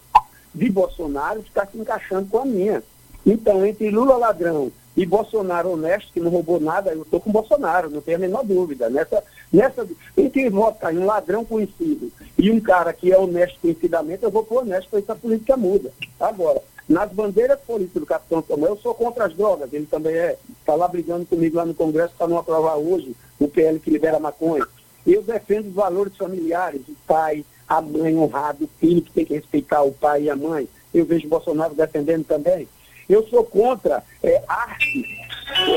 de 0.54 0.70
Bolsonaro 0.70 1.42
que 1.42 1.48
estão 1.48 1.64
tá 1.64 1.70
se 1.70 1.78
encaixando 1.78 2.28
com 2.28 2.38
a 2.38 2.44
minha. 2.44 2.82
Então, 3.24 3.64
entre 3.64 3.90
Lula 3.90 4.16
ladrão 4.16 4.70
e 4.96 5.04
Bolsonaro 5.04 5.72
honesto, 5.72 6.12
que 6.12 6.20
não 6.20 6.30
roubou 6.30 6.58
nada, 6.58 6.92
eu 6.92 7.02
estou 7.02 7.20
com 7.20 7.30
Bolsonaro, 7.30 7.90
não 7.90 8.00
tenho 8.00 8.16
a 8.16 8.20
menor 8.20 8.44
dúvida. 8.44 8.88
Nessa, 8.88 9.22
nessa, 9.52 9.86
entre 10.16 10.48
votar 10.48 10.94
em 10.94 10.98
um 10.98 11.06
ladrão 11.06 11.44
conhecido 11.44 12.10
e 12.38 12.50
um 12.50 12.60
cara 12.60 12.92
que 12.92 13.12
é 13.12 13.18
honesto 13.18 13.58
conhecidamente, 13.60 14.22
eu 14.22 14.30
vou 14.30 14.42
por 14.42 14.62
honesto 14.62 14.88
para 14.88 15.00
essa 15.00 15.14
política 15.14 15.56
muda. 15.56 15.92
Agora, 16.18 16.62
nas 16.88 17.10
bandeiras 17.10 17.58
políticas 17.60 18.00
do 18.00 18.06
capitão 18.06 18.44
Samuel, 18.46 18.74
eu 18.74 18.80
sou 18.80 18.94
contra 18.94 19.26
as 19.26 19.34
drogas, 19.34 19.72
ele 19.72 19.86
também 19.86 20.14
é. 20.14 20.36
Está 20.60 20.74
lá 20.74 20.88
brigando 20.88 21.24
comigo 21.26 21.56
lá 21.56 21.64
no 21.64 21.74
Congresso 21.74 22.14
para 22.16 22.28
não 22.28 22.38
aprovar 22.38 22.76
hoje 22.76 23.14
o 23.38 23.48
PL 23.48 23.78
que 23.78 23.90
libera 23.90 24.18
maconha. 24.18 24.66
Eu 25.06 25.22
defendo 25.22 25.68
os 25.68 25.74
valores 25.74 26.16
familiares, 26.16 26.82
o 26.88 26.96
pai, 27.06 27.44
a 27.68 27.80
mãe 27.80 28.16
honrado, 28.16 28.64
o 28.64 28.70
filho 28.80 29.02
que 29.02 29.12
tem 29.12 29.24
que 29.24 29.34
respeitar 29.34 29.82
o 29.82 29.92
pai 29.92 30.24
e 30.24 30.30
a 30.30 30.36
mãe. 30.36 30.68
Eu 30.92 31.04
vejo 31.04 31.28
Bolsonaro 31.28 31.74
defendendo 31.74 32.24
também. 32.24 32.68
Eu 33.08 33.26
sou 33.28 33.44
contra 33.44 34.02
é, 34.22 34.42
arte 34.48 35.04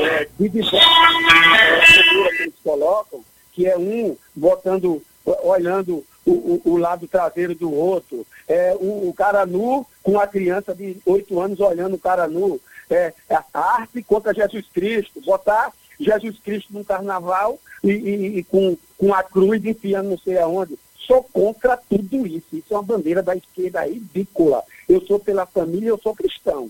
é, 0.04 0.28
de 0.38 0.48
diversas 0.48 0.80
é, 0.80 2.36
que 2.36 2.42
eles 2.42 2.54
colocam, 2.62 3.24
que 3.52 3.66
é 3.66 3.78
um 3.78 4.16
botando, 4.34 5.00
olhando 5.24 6.04
o, 6.26 6.32
o, 6.32 6.62
o 6.64 6.76
lado 6.76 7.08
traseiro 7.08 7.54
do 7.54 7.72
outro, 7.72 8.26
é, 8.48 8.74
o, 8.78 9.08
o, 9.08 9.14
cara 9.14 9.46
nu 9.46 9.86
com 10.02 10.18
a 10.18 10.26
criança 10.26 10.74
de 10.74 10.96
oito 11.06 11.40
anos 11.40 11.60
olhando 11.60 11.94
o 11.94 11.98
cara 11.98 12.28
nu, 12.28 12.60
é, 12.88 13.12
é, 13.28 13.34
a 13.34 13.44
arte 13.54 14.02
contra 14.02 14.34
Jesus 14.34 14.66
Cristo, 14.72 15.20
botar 15.20 15.72
Jesus 15.98 16.38
Cristo 16.40 16.72
num 16.72 16.84
carnaval 16.84 17.58
e, 17.82 17.90
e, 17.90 18.38
e 18.38 18.44
com, 18.44 18.76
com 18.98 19.14
a 19.14 19.22
cruz 19.22 19.64
enfiando 19.64 20.10
não 20.10 20.18
sei 20.18 20.38
aonde. 20.38 20.78
Sou 20.96 21.22
contra 21.24 21.76
tudo 21.76 22.26
isso. 22.26 22.46
Isso 22.52 22.72
é 22.72 22.74
uma 22.74 22.82
bandeira 22.82 23.22
da 23.22 23.34
esquerda 23.34 23.84
ridícula. 23.84 24.62
Eu 24.88 25.00
sou 25.06 25.18
pela 25.18 25.44
família, 25.44 25.88
eu 25.88 25.98
sou 25.98 26.14
cristão. 26.14 26.68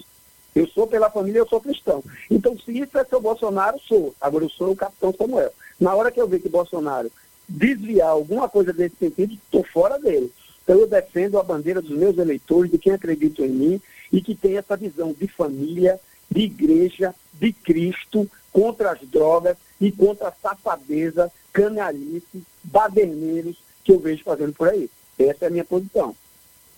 Eu 0.54 0.66
sou 0.68 0.86
pela 0.86 1.10
família, 1.10 1.40
eu 1.40 1.48
sou 1.48 1.60
cristão. 1.60 2.02
Então, 2.30 2.58
se 2.58 2.76
isso 2.76 2.96
é 2.98 3.04
seu 3.04 3.20
Bolsonaro, 3.20 3.78
sou. 3.80 4.14
Agora, 4.20 4.44
eu 4.44 4.50
sou 4.50 4.72
o 4.72 4.76
capitão 4.76 5.14
Samuel. 5.16 5.52
Na 5.78 5.94
hora 5.94 6.10
que 6.10 6.20
eu 6.20 6.26
ver 6.26 6.40
que 6.40 6.48
Bolsonaro 6.48 7.10
desviar 7.50 8.08
alguma 8.08 8.48
coisa 8.48 8.72
desse 8.72 8.96
sentido, 8.96 9.34
estou 9.34 9.64
fora 9.64 9.98
dele. 9.98 10.32
Então, 10.62 10.78
eu 10.78 10.86
defendo 10.86 11.38
a 11.38 11.42
bandeira 11.42 11.82
dos 11.82 11.90
meus 11.90 12.16
eleitores, 12.16 12.70
de 12.70 12.78
quem 12.78 12.92
acredita 12.92 13.42
em 13.42 13.50
mim 13.50 13.82
e 14.12 14.20
que 14.20 14.34
tem 14.34 14.56
essa 14.56 14.76
visão 14.76 15.12
de 15.12 15.26
família, 15.26 15.98
de 16.30 16.42
igreja, 16.42 17.14
de 17.34 17.52
Cristo, 17.52 18.30
contra 18.52 18.92
as 18.92 19.00
drogas 19.00 19.56
e 19.80 19.90
contra 19.90 20.28
a 20.28 20.32
safadeza, 20.32 21.30
canalice, 21.52 22.42
baderneiros 22.62 23.56
que 23.82 23.92
eu 23.92 23.98
vejo 23.98 24.22
fazendo 24.22 24.52
por 24.52 24.68
aí. 24.68 24.88
Essa 25.18 25.46
é 25.46 25.48
a 25.48 25.50
minha 25.50 25.64
posição. 25.64 26.14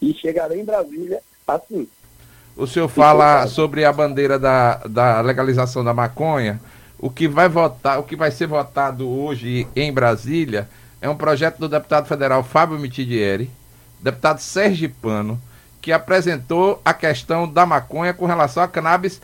E 0.00 0.14
chegarei 0.14 0.60
em 0.60 0.64
Brasília 0.64 1.20
assim. 1.46 1.86
O 2.56 2.66
senhor 2.66 2.88
fala 2.88 3.46
sobre 3.46 3.84
a 3.84 3.92
bandeira 3.92 4.38
da, 4.38 4.76
da 4.86 5.20
legalização 5.20 5.82
da 5.82 5.94
maconha. 5.94 6.60
O 7.02 7.10
que 7.10 7.26
vai 7.26 7.48
votar, 7.48 7.98
o 7.98 8.04
que 8.04 8.14
vai 8.14 8.30
ser 8.30 8.46
votado 8.46 9.10
hoje 9.10 9.66
em 9.74 9.92
Brasília 9.92 10.68
é 11.00 11.08
um 11.08 11.16
projeto 11.16 11.58
do 11.58 11.68
deputado 11.68 12.06
federal 12.06 12.44
Fábio 12.44 12.78
Mitidieri, 12.78 13.50
deputado 13.98 14.40
Pano, 15.02 15.42
que 15.80 15.90
apresentou 15.90 16.80
a 16.84 16.94
questão 16.94 17.52
da 17.52 17.66
maconha 17.66 18.14
com 18.14 18.24
relação 18.24 18.62
à 18.62 18.68
cannabis, 18.68 19.20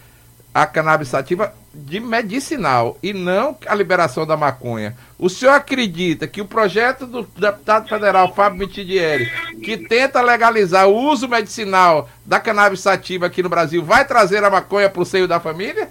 a 0.52 0.66
cannabis 0.66 1.06
sativa 1.06 1.54
de 1.72 2.00
medicinal 2.00 2.98
e 3.00 3.12
não 3.12 3.56
a 3.64 3.76
liberação 3.76 4.26
da 4.26 4.36
maconha. 4.36 4.96
O 5.16 5.28
senhor 5.30 5.52
acredita 5.52 6.26
que 6.26 6.40
o 6.40 6.48
projeto 6.48 7.06
do 7.06 7.22
deputado 7.22 7.88
federal 7.88 8.34
Fábio 8.34 8.58
Mitidieri, 8.58 9.30
que 9.62 9.76
tenta 9.76 10.20
legalizar 10.20 10.88
o 10.88 10.96
uso 10.96 11.28
medicinal 11.28 12.10
da 12.26 12.40
cannabis 12.40 12.80
sativa 12.80 13.26
aqui 13.26 13.40
no 13.40 13.48
Brasil, 13.48 13.84
vai 13.84 14.04
trazer 14.04 14.42
a 14.42 14.50
maconha 14.50 14.90
para 14.90 15.02
o 15.02 15.06
seio 15.06 15.28
da 15.28 15.38
família? 15.38 15.87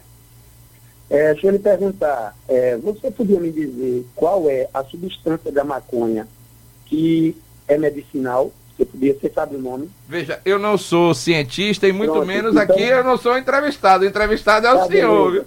É, 1.09 1.33
deixa 1.33 1.47
eu 1.47 1.51
lhe 1.51 1.59
perguntar, 1.59 2.35
é, 2.49 2.75
você 2.77 3.09
podia 3.09 3.39
me 3.39 3.49
dizer 3.49 4.05
qual 4.13 4.49
é 4.49 4.67
a 4.73 4.83
substância 4.83 5.51
da 5.51 5.63
maconha 5.63 6.27
que 6.85 7.35
é 7.67 7.77
medicinal? 7.77 8.51
Você 8.75 8.85
podia, 8.85 9.13
você 9.13 9.29
sabe 9.29 9.55
o 9.55 9.61
nome? 9.61 9.89
Veja, 10.07 10.41
eu 10.45 10.59
não 10.59 10.77
sou 10.77 11.13
cientista 11.13 11.87
e 11.87 11.93
muito 11.93 12.11
Pronto, 12.11 12.27
menos 12.27 12.55
então... 12.55 12.63
aqui 12.63 12.83
eu 12.83 13.03
não 13.03 13.17
sou 13.17 13.37
entrevistado. 13.37 14.03
O 14.03 14.07
entrevistado 14.07 14.67
é 14.67 14.73
o 14.73 14.77
tá 14.79 14.87
senhor, 14.87 15.31
viu? 15.31 15.45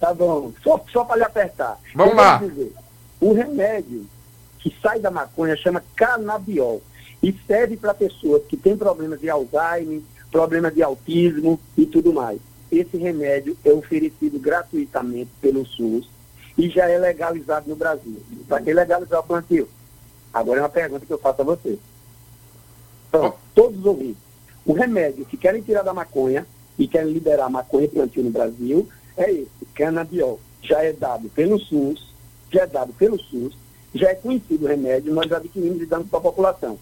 Tá 0.00 0.14
bom. 0.14 0.52
Só, 0.62 0.82
só 0.92 1.04
para 1.04 1.16
lhe 1.16 1.24
apertar. 1.24 1.78
Vamos 1.94 2.14
lá. 2.14 2.38
Dizer, 2.38 2.72
o 3.20 3.32
remédio 3.32 4.06
que 4.60 4.74
sai 4.80 4.98
da 4.98 5.10
maconha 5.10 5.56
chama 5.56 5.82
canabiol 5.94 6.82
e 7.22 7.34
serve 7.46 7.76
para 7.76 7.92
pessoas 7.92 8.42
que 8.48 8.56
têm 8.56 8.76
problemas 8.76 9.20
de 9.20 9.28
Alzheimer, 9.28 10.00
problemas 10.30 10.74
de 10.74 10.82
autismo 10.82 11.60
e 11.76 11.84
tudo 11.84 12.12
mais. 12.12 12.38
Esse 12.70 12.96
remédio 12.96 13.56
é 13.64 13.72
oferecido 13.72 14.38
gratuitamente 14.38 15.30
pelo 15.40 15.64
SUS 15.64 16.08
e 16.56 16.68
já 16.68 16.88
é 16.88 16.98
legalizado 16.98 17.68
no 17.68 17.76
Brasil. 17.76 18.20
Para 18.48 18.62
que 18.62 18.72
legalizar 18.72 19.20
o 19.20 19.24
plantio? 19.24 19.68
Agora 20.32 20.58
é 20.58 20.62
uma 20.62 20.68
pergunta 20.68 21.06
que 21.06 21.12
eu 21.12 21.18
faço 21.18 21.42
a 21.42 21.44
você. 21.44 21.78
Então, 23.08 23.34
todos 23.54 23.78
os 23.78 23.86
ouvintes. 23.86 24.22
O 24.66 24.72
remédio 24.72 25.26
que 25.26 25.36
querem 25.36 25.62
tirar 25.62 25.82
da 25.82 25.92
maconha 25.92 26.46
e 26.78 26.88
querem 26.88 27.12
liberar 27.12 27.48
maconha 27.48 27.88
plantio 27.88 28.24
no 28.24 28.30
Brasil 28.30 28.88
é 29.16 29.30
esse, 29.30 29.64
canabiol. 29.74 30.40
Já 30.62 30.82
é 30.82 30.92
dado 30.92 31.28
pelo 31.28 31.60
SUS, 31.60 32.12
já 32.50 32.62
é 32.62 32.66
dado 32.66 32.92
pelo 32.94 33.20
SUS, 33.20 33.56
já 33.94 34.10
é 34.10 34.14
conhecido 34.14 34.64
o 34.64 34.68
remédio, 34.68 35.14
nós 35.14 35.30
adquirimos 35.30 35.80
e 35.80 35.86
damos 35.86 36.08
para 36.08 36.18
a 36.18 36.22
população. 36.22 36.78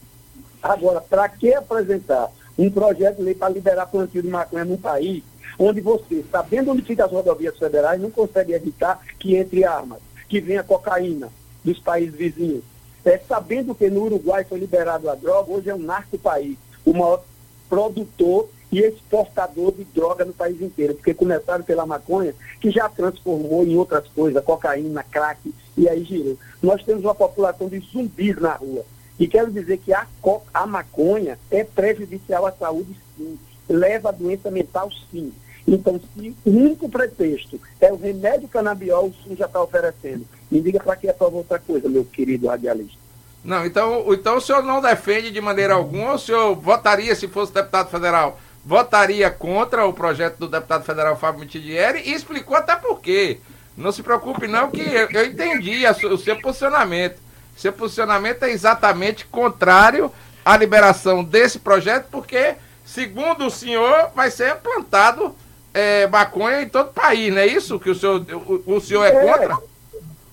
Agora, 0.62 1.00
para 1.00 1.28
que 1.28 1.52
apresentar 1.52 2.30
um 2.56 2.70
projeto 2.70 3.16
de 3.16 3.22
lei 3.22 3.34
para 3.34 3.52
liberar 3.52 3.86
plantio 3.86 4.22
de 4.22 4.28
maconha 4.28 4.64
num 4.64 4.76
país 4.76 5.22
onde 5.58 5.80
você, 5.80 6.24
sabendo 6.30 6.72
onde 6.72 6.82
ficam 6.82 7.06
as 7.06 7.12
rodovias 7.12 7.58
federais, 7.58 8.00
não 8.00 8.10
consegue 8.10 8.52
evitar 8.52 9.00
que 9.18 9.36
entre 9.36 9.64
armas, 9.64 10.00
que 10.28 10.40
venha 10.40 10.62
cocaína 10.62 11.28
dos 11.64 11.78
países 11.78 12.14
vizinhos. 12.14 12.64
É, 13.04 13.18
sabendo 13.18 13.74
que 13.74 13.90
no 13.90 14.04
Uruguai 14.04 14.44
foi 14.44 14.58
liberado 14.58 15.10
a 15.10 15.14
droga, 15.14 15.52
hoje 15.52 15.70
é 15.70 15.74
um 15.74 15.78
narco 15.78 16.16
país, 16.18 16.56
o 16.84 16.92
maior 16.92 17.22
produtor 17.68 18.48
e 18.70 18.80
exportador 18.80 19.72
de 19.72 19.84
droga 19.84 20.24
no 20.24 20.32
país 20.32 20.60
inteiro, 20.62 20.94
porque 20.94 21.12
começaram 21.12 21.62
pela 21.62 21.84
maconha, 21.84 22.34
que 22.60 22.70
já 22.70 22.88
transformou 22.88 23.64
em 23.64 23.76
outras 23.76 24.06
coisas, 24.08 24.42
cocaína, 24.42 25.02
crack, 25.02 25.52
e 25.76 25.88
aí 25.88 26.04
girou. 26.04 26.38
Nós 26.62 26.82
temos 26.82 27.04
uma 27.04 27.14
população 27.14 27.68
de 27.68 27.80
zumbis 27.80 28.40
na 28.40 28.54
rua. 28.54 28.84
E 29.18 29.28
quero 29.28 29.50
dizer 29.50 29.78
que 29.78 29.92
a, 29.92 30.06
a 30.54 30.66
maconha 30.66 31.38
é 31.50 31.62
prejudicial 31.64 32.46
à 32.46 32.52
saúde, 32.52 32.96
sim. 33.16 33.38
Leva 33.68 34.08
a 34.08 34.12
doença 34.12 34.50
mental, 34.50 34.90
sim. 35.10 35.32
Então, 35.66 36.00
se 36.00 36.34
o 36.44 36.50
único 36.50 36.88
pretexto 36.88 37.60
é 37.80 37.92
o 37.92 37.96
remédio 37.96 38.48
canabiol, 38.48 39.06
o 39.06 39.14
SUS 39.14 39.38
já 39.38 39.46
está 39.46 39.62
oferecendo. 39.62 40.26
Me 40.50 40.60
diga 40.60 40.80
para 40.80 40.96
que 40.96 41.08
é 41.08 41.12
para 41.12 41.28
outra 41.28 41.58
coisa, 41.58 41.88
meu 41.88 42.04
querido 42.04 42.48
radialista. 42.48 42.98
Não, 43.44 43.64
então, 43.66 44.12
então 44.12 44.36
o 44.36 44.40
senhor 44.40 44.62
não 44.62 44.80
defende 44.80 45.30
de 45.30 45.40
maneira 45.40 45.74
alguma, 45.74 46.14
o 46.14 46.18
senhor 46.18 46.54
votaria, 46.54 47.14
se 47.14 47.26
fosse 47.26 47.52
deputado 47.52 47.90
federal, 47.90 48.40
votaria 48.64 49.30
contra 49.30 49.84
o 49.84 49.92
projeto 49.92 50.38
do 50.38 50.48
deputado 50.48 50.84
federal 50.84 51.16
Fábio 51.16 51.40
Mitidieri 51.40 52.02
e 52.04 52.14
explicou 52.14 52.56
até 52.56 52.76
por 52.76 53.00
quê. 53.00 53.40
Não 53.76 53.90
se 53.90 54.02
preocupe 54.02 54.46
não 54.46 54.70
que 54.70 54.80
eu, 54.80 55.10
eu 55.10 55.26
entendi 55.26 55.84
a, 55.86 55.92
o 55.92 56.18
seu 56.18 56.40
posicionamento. 56.40 57.18
Seu 57.56 57.72
posicionamento 57.72 58.44
é 58.44 58.50
exatamente 58.50 59.26
contrário 59.26 60.10
à 60.44 60.56
liberação 60.56 61.24
desse 61.24 61.58
projeto, 61.58 62.06
porque, 62.10 62.54
segundo 62.92 63.46
o 63.46 63.50
senhor, 63.50 64.10
vai 64.14 64.30
ser 64.30 64.56
plantado 64.56 65.34
é, 65.72 66.06
maconha 66.06 66.62
em 66.62 66.68
todo 66.68 66.88
o 66.88 66.92
país, 66.92 67.32
não 67.32 67.40
é 67.40 67.46
isso 67.46 67.80
que 67.80 67.90
o 67.90 67.94
senhor, 67.94 68.24
o, 68.30 68.74
o 68.74 68.80
senhor 68.80 69.04
é, 69.04 69.08
é 69.08 69.32
contra? 69.32 69.58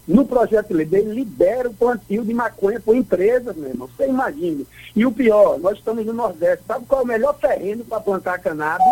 No 0.05 0.25
projeto 0.25 0.69
de 0.69 0.73
lei 0.73 1.03
libera 1.03 1.69
o 1.69 1.73
plantio 1.73 2.25
de 2.25 2.33
maconha 2.33 2.79
por 2.79 2.95
empresas, 2.95 3.55
meu 3.55 3.69
irmão. 3.69 3.87
Você 3.95 4.07
imagine. 4.07 4.65
E 4.95 5.05
o 5.05 5.11
pior, 5.11 5.59
nós 5.59 5.77
estamos 5.77 6.03
no 6.03 6.13
Nordeste. 6.13 6.63
Sabe 6.67 6.83
qual 6.87 7.01
é 7.01 7.03
o 7.03 7.07
melhor 7.07 7.35
terreno 7.35 7.85
para 7.85 7.99
plantar 7.99 8.39
cannabis? 8.39 8.87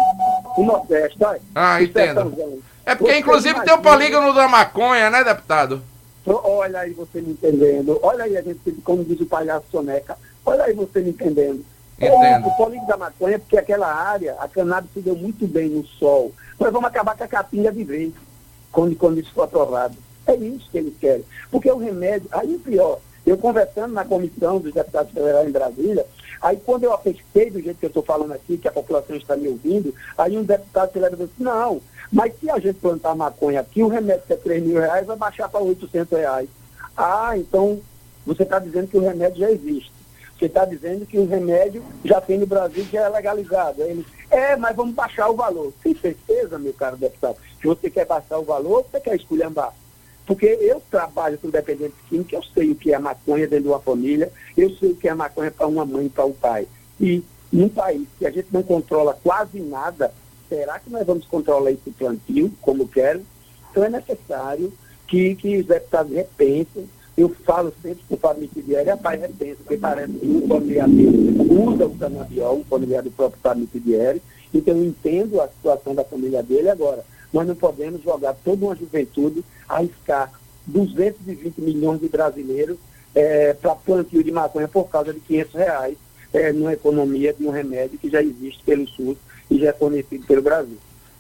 O 0.56 0.64
Nordeste, 0.64 1.18
olha. 1.24 1.42
Ah, 1.56 1.82
entendo. 1.82 2.62
É 2.86 2.94
porque, 2.94 3.14
você 3.14 3.20
inclusive, 3.20 3.56
imagina... 3.56 3.66
tem 3.66 3.74
o 3.74 3.92
polígono 3.92 4.32
da 4.32 4.48
maconha, 4.48 5.10
né, 5.10 5.24
deputado? 5.24 5.82
Olha 6.24 6.82
aí 6.82 6.94
você 6.94 7.20
me 7.20 7.32
entendendo. 7.32 7.98
Olha 8.04 8.26
aí 8.26 8.38
a 8.38 8.42
gente, 8.44 8.60
como 8.84 9.04
diz 9.04 9.20
o 9.20 9.26
palhaço 9.26 9.66
Soneca. 9.72 10.16
Olha 10.46 10.66
aí 10.66 10.74
você 10.74 11.02
me 11.02 11.10
entendendo. 11.10 11.66
Entendo. 12.00 12.48
O, 12.48 12.50
o 12.50 12.58
polígono 12.58 12.88
da 12.88 12.98
maconha, 12.98 13.40
porque 13.40 13.58
aquela 13.58 13.92
área, 13.92 14.36
a 14.40 14.48
cannabis 14.48 14.92
se 14.94 15.02
deu 15.02 15.16
muito 15.16 15.48
bem 15.48 15.70
no 15.70 15.86
sol. 15.86 16.32
Nós 16.60 16.72
vamos 16.72 16.88
acabar 16.88 17.18
com 17.18 17.24
a 17.24 17.28
capinha 17.28 17.72
de 17.72 17.84
vez, 17.84 18.14
quando, 18.72 18.96
quando 18.96 19.20
isso 19.20 19.34
for 19.34 19.44
aprovado. 19.44 19.96
É 20.28 20.36
isso 20.36 20.70
que 20.70 20.78
eles 20.78 20.94
querem. 21.00 21.24
Porque 21.50 21.72
o 21.72 21.78
remédio, 21.78 22.28
aí 22.32 22.56
o 22.56 22.60
pior, 22.60 23.00
eu 23.26 23.38
conversando 23.38 23.94
na 23.94 24.06
comissão 24.06 24.60
dos 24.60 24.74
deputados 24.74 25.12
federais 25.12 25.48
em 25.48 25.52
Brasília, 25.52 26.06
aí 26.42 26.58
quando 26.66 26.84
eu 26.84 26.94
afetei 26.94 27.50
do 27.50 27.62
jeito 27.62 27.80
que 27.80 27.86
eu 27.86 27.90
estou 27.90 28.04
falando 28.04 28.34
aqui, 28.34 28.58
que 28.58 28.68
a 28.68 28.72
população 28.72 29.16
está 29.16 29.36
me 29.36 29.48
ouvindo, 29.48 29.94
aí 30.18 30.38
um 30.38 30.44
deputado 30.44 30.92
federal 30.92 31.16
disse, 31.16 31.34
não, 31.40 31.82
mas 32.12 32.38
se 32.40 32.50
a 32.50 32.60
gente 32.60 32.80
plantar 32.80 33.16
maconha 33.16 33.62
aqui, 33.62 33.84
o 33.84 33.88
remédio 33.88 34.24
que 34.28 34.34
é 34.34 34.38
3 34.38 34.64
mil 34.64 34.80
reais 34.80 35.08
vai 35.08 35.18
baixar 35.18 35.50
para 35.50 35.60
800 35.60 36.18
reais. 36.18 36.50
Ah, 36.96 37.38
então 37.38 37.80
você 38.26 38.44
está 38.44 38.60
dizendo 38.60 38.88
que 38.88 38.98
o 38.98 39.02
remédio 39.02 39.40
já 39.40 39.52
existe. 39.52 39.97
Você 40.38 40.46
está 40.46 40.66
dizendo 40.66 41.06
que 41.06 41.18
o 41.18 41.26
remédio 41.26 41.84
já 42.06 42.22
tem 42.22 42.38
no 42.38 42.46
Brasil, 42.46 42.86
já 42.92 43.06
é 43.06 43.10
legalizado. 43.10 43.82
Aí 43.82 43.90
ele, 43.90 44.06
é, 44.30 44.56
mas 44.56 44.76
vamos 44.76 44.94
baixar 44.94 45.30
o 45.30 45.36
valor. 45.36 45.74
Tem 45.82 45.96
certeza, 45.96 46.60
meu 46.60 46.74
caro 46.74 46.96
deputado, 46.96 47.38
que 47.60 47.68
você 47.68 47.90
quer 47.90 48.06
baixar 48.06 48.38
o 48.38 48.44
valor 48.44 48.86
você 48.90 49.00
quer 49.00 49.16
esculhambar? 49.16 49.74
Porque 50.28 50.46
eu 50.46 50.82
trabalho 50.92 51.38
com 51.38 51.50
dependente 51.50 51.96
químico, 52.10 52.36
eu 52.36 52.44
sei 52.54 52.72
o 52.72 52.76
que 52.76 52.94
é 52.94 53.00
maconha 53.00 53.48
dentro 53.48 53.64
de 53.64 53.70
uma 53.70 53.80
família, 53.80 54.32
eu 54.56 54.70
sei 54.76 54.92
o 54.92 54.96
que 54.96 55.08
é 55.08 55.14
maconha 55.14 55.50
para 55.50 55.66
uma 55.66 55.86
mãe 55.86 56.10
para 56.10 56.26
um 56.26 56.34
pai. 56.34 56.68
E 57.00 57.24
num 57.52 57.70
país 57.70 58.06
que 58.20 58.26
a 58.26 58.30
gente 58.30 58.50
não 58.52 58.62
controla 58.62 59.18
quase 59.24 59.60
nada, 59.60 60.14
será 60.50 60.80
que 60.80 60.90
nós 60.90 61.08
vamos 61.08 61.26
controlar 61.26 61.72
esse 61.72 61.90
plantio 61.92 62.52
como 62.62 62.88
querem? 62.88 63.26
Então 63.72 63.84
é 63.84 63.90
necessário 63.90 64.72
que, 65.08 65.36
que 65.36 65.58
os 65.58 65.66
deputados 65.66 66.14
repensem. 66.14 66.90
Eu 67.18 67.30
falo 67.30 67.74
sempre 67.82 68.04
com 68.08 68.28
o 68.28 68.40
Mitidieri, 68.40 68.90
rapaz, 68.90 69.20
repensa, 69.20 69.58
porque 69.58 69.78
parece 69.78 70.14
que 70.14 70.28
um 70.28 70.48
familiar 70.48 70.88
dele 70.88 71.36
usa 71.50 71.88
o 71.88 71.96
canabiol, 71.98 72.60
um 72.60 72.64
familiar 72.64 73.02
do 73.02 73.10
próprio 73.10 73.42
Fábio 73.42 73.62
Mitidieri, 73.62 74.22
então 74.54 74.78
eu 74.78 74.86
entendo 74.86 75.42
a 75.42 75.48
situação 75.48 75.96
da 75.96 76.04
família 76.04 76.44
dele 76.44 76.70
agora. 76.70 77.04
Nós 77.34 77.48
não 77.48 77.56
podemos 77.56 78.04
jogar 78.04 78.36
toda 78.46 78.66
uma 78.66 78.76
juventude, 78.76 79.44
arriscar 79.68 80.32
220 80.68 81.60
milhões 81.60 82.00
de 82.00 82.08
brasileiros 82.08 82.78
é, 83.16 83.52
para 83.54 83.74
plantio 83.74 84.24
de 84.24 84.32
maconha 84.32 84.68
por 84.68 84.88
causa 84.88 85.12
de 85.12 85.20
500 85.22 85.54
reais 85.56 85.98
é, 86.32 86.52
numa 86.54 86.74
economia 86.74 87.34
de 87.34 87.48
um 87.48 87.50
remédio 87.50 87.98
que 87.98 88.12
já 88.12 88.22
existe 88.22 88.64
pelo 88.64 88.88
SUS 88.88 89.18
e 89.50 89.58
já 89.58 89.70
é 89.70 89.74
conhecido 89.74 90.26
pelo 90.28 90.44
Brasil. 90.44 90.78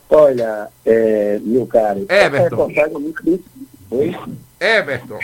Olha, 0.09 0.68
é, 0.85 1.38
meu 1.42 1.66
caro, 1.66 2.05
é 2.09 2.29
muito 2.98 3.22
bem... 3.22 3.44
Oi? 3.90 4.14
Everton. 4.61 5.18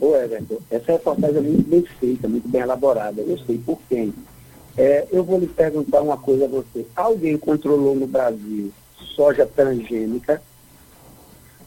Ô, 0.00 0.16
Everton, 0.16 0.58
essa 0.70 0.92
reportagem 0.92 1.38
é 1.38 1.40
muito 1.40 1.68
bem 1.68 1.82
feita, 2.00 2.26
muito 2.26 2.48
bem 2.48 2.62
elaborada. 2.62 3.20
Eu 3.20 3.38
sei 3.38 3.58
por 3.58 3.78
quem. 3.88 4.14
É, 4.76 5.06
eu 5.10 5.24
vou 5.24 5.38
lhe 5.38 5.46
perguntar 5.46 6.00
uma 6.00 6.16
coisa 6.16 6.44
a 6.44 6.48
você. 6.48 6.86
Alguém 6.96 7.36
controlou 7.36 7.94
no 7.94 8.06
Brasil 8.06 8.72
soja 9.14 9.44
transgênica? 9.44 10.40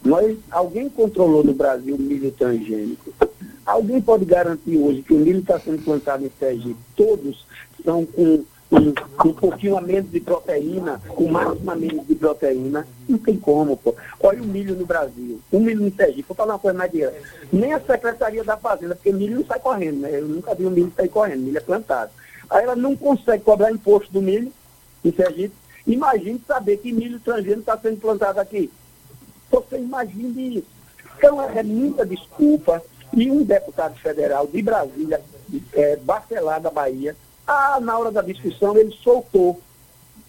Nós, 0.04 0.36
alguém 0.50 0.88
controlou 0.88 1.44
no 1.44 1.52
Brasil 1.52 1.96
milho 1.98 2.32
transgênico? 2.32 3.12
Alguém 3.64 4.00
pode 4.00 4.24
garantir 4.24 4.76
hoje 4.76 5.02
que 5.02 5.14
o 5.14 5.18
milho 5.18 5.38
está 5.38 5.60
sendo 5.60 5.84
plantado 5.84 6.24
em 6.24 6.32
Sergipe, 6.38 6.80
todos 6.96 7.46
são 7.84 8.04
com 8.04 8.44
um, 8.72 9.28
um 9.28 9.32
pouquinho 9.34 9.76
a 9.76 9.80
menos 9.80 10.10
de 10.10 10.18
proteína, 10.18 11.00
com 11.08 11.28
máximo 11.28 11.70
a 11.70 11.76
menos 11.76 12.06
de 12.06 12.14
proteína? 12.14 12.86
Não 13.06 13.18
tem 13.18 13.36
como, 13.36 13.76
pô. 13.76 13.94
Olha 14.20 14.42
o 14.42 14.46
milho 14.46 14.74
no 14.74 14.86
Brasil, 14.86 15.40
o 15.52 15.60
milho 15.60 15.86
em 15.86 15.90
Sergipe, 15.90 16.24
vou 16.28 16.34
falar 16.34 16.54
uma 16.54 16.58
coisa 16.58 16.78
mais 16.78 16.90
direta. 16.90 17.20
Nem 17.52 17.74
a 17.74 17.80
Secretaria 17.80 18.42
da 18.42 18.56
Fazenda, 18.56 18.94
porque 18.94 19.12
milho 19.12 19.36
não 19.36 19.44
sai 19.44 19.60
correndo, 19.60 20.00
né? 20.00 20.10
Eu 20.18 20.26
nunca 20.26 20.54
vi 20.54 20.64
o 20.64 20.70
milho 20.70 20.92
sair 20.96 21.08
correndo, 21.08 21.42
milho 21.42 21.58
é 21.58 21.60
plantado. 21.60 22.10
Aí 22.48 22.64
ela 22.64 22.74
não 22.74 22.96
consegue 22.96 23.44
cobrar 23.44 23.70
imposto 23.70 24.10
do 24.10 24.22
milho 24.22 24.50
em 25.04 25.12
Sergipe. 25.12 25.54
Imagine 25.86 26.40
saber 26.46 26.78
que 26.78 26.92
milho 26.92 27.20
transgênico 27.20 27.60
está 27.60 27.76
sendo 27.76 28.00
plantado 28.00 28.40
aqui. 28.40 28.70
Você 29.50 29.76
imagine 29.76 30.58
isso. 30.58 30.66
Então 31.18 31.42
é 31.42 31.62
muita 31.62 32.06
desculpa. 32.06 32.82
E 33.14 33.30
um 33.30 33.44
deputado 33.44 33.94
federal 33.98 34.46
de 34.46 34.62
Brasília, 34.62 35.20
é, 35.74 35.96
Bacelar 35.96 36.62
da 36.62 36.70
Bahia, 36.70 37.14
ah, 37.46 37.78
na 37.80 37.98
hora 37.98 38.10
da 38.10 38.22
discussão 38.22 38.76
ele 38.76 38.92
soltou. 39.02 39.60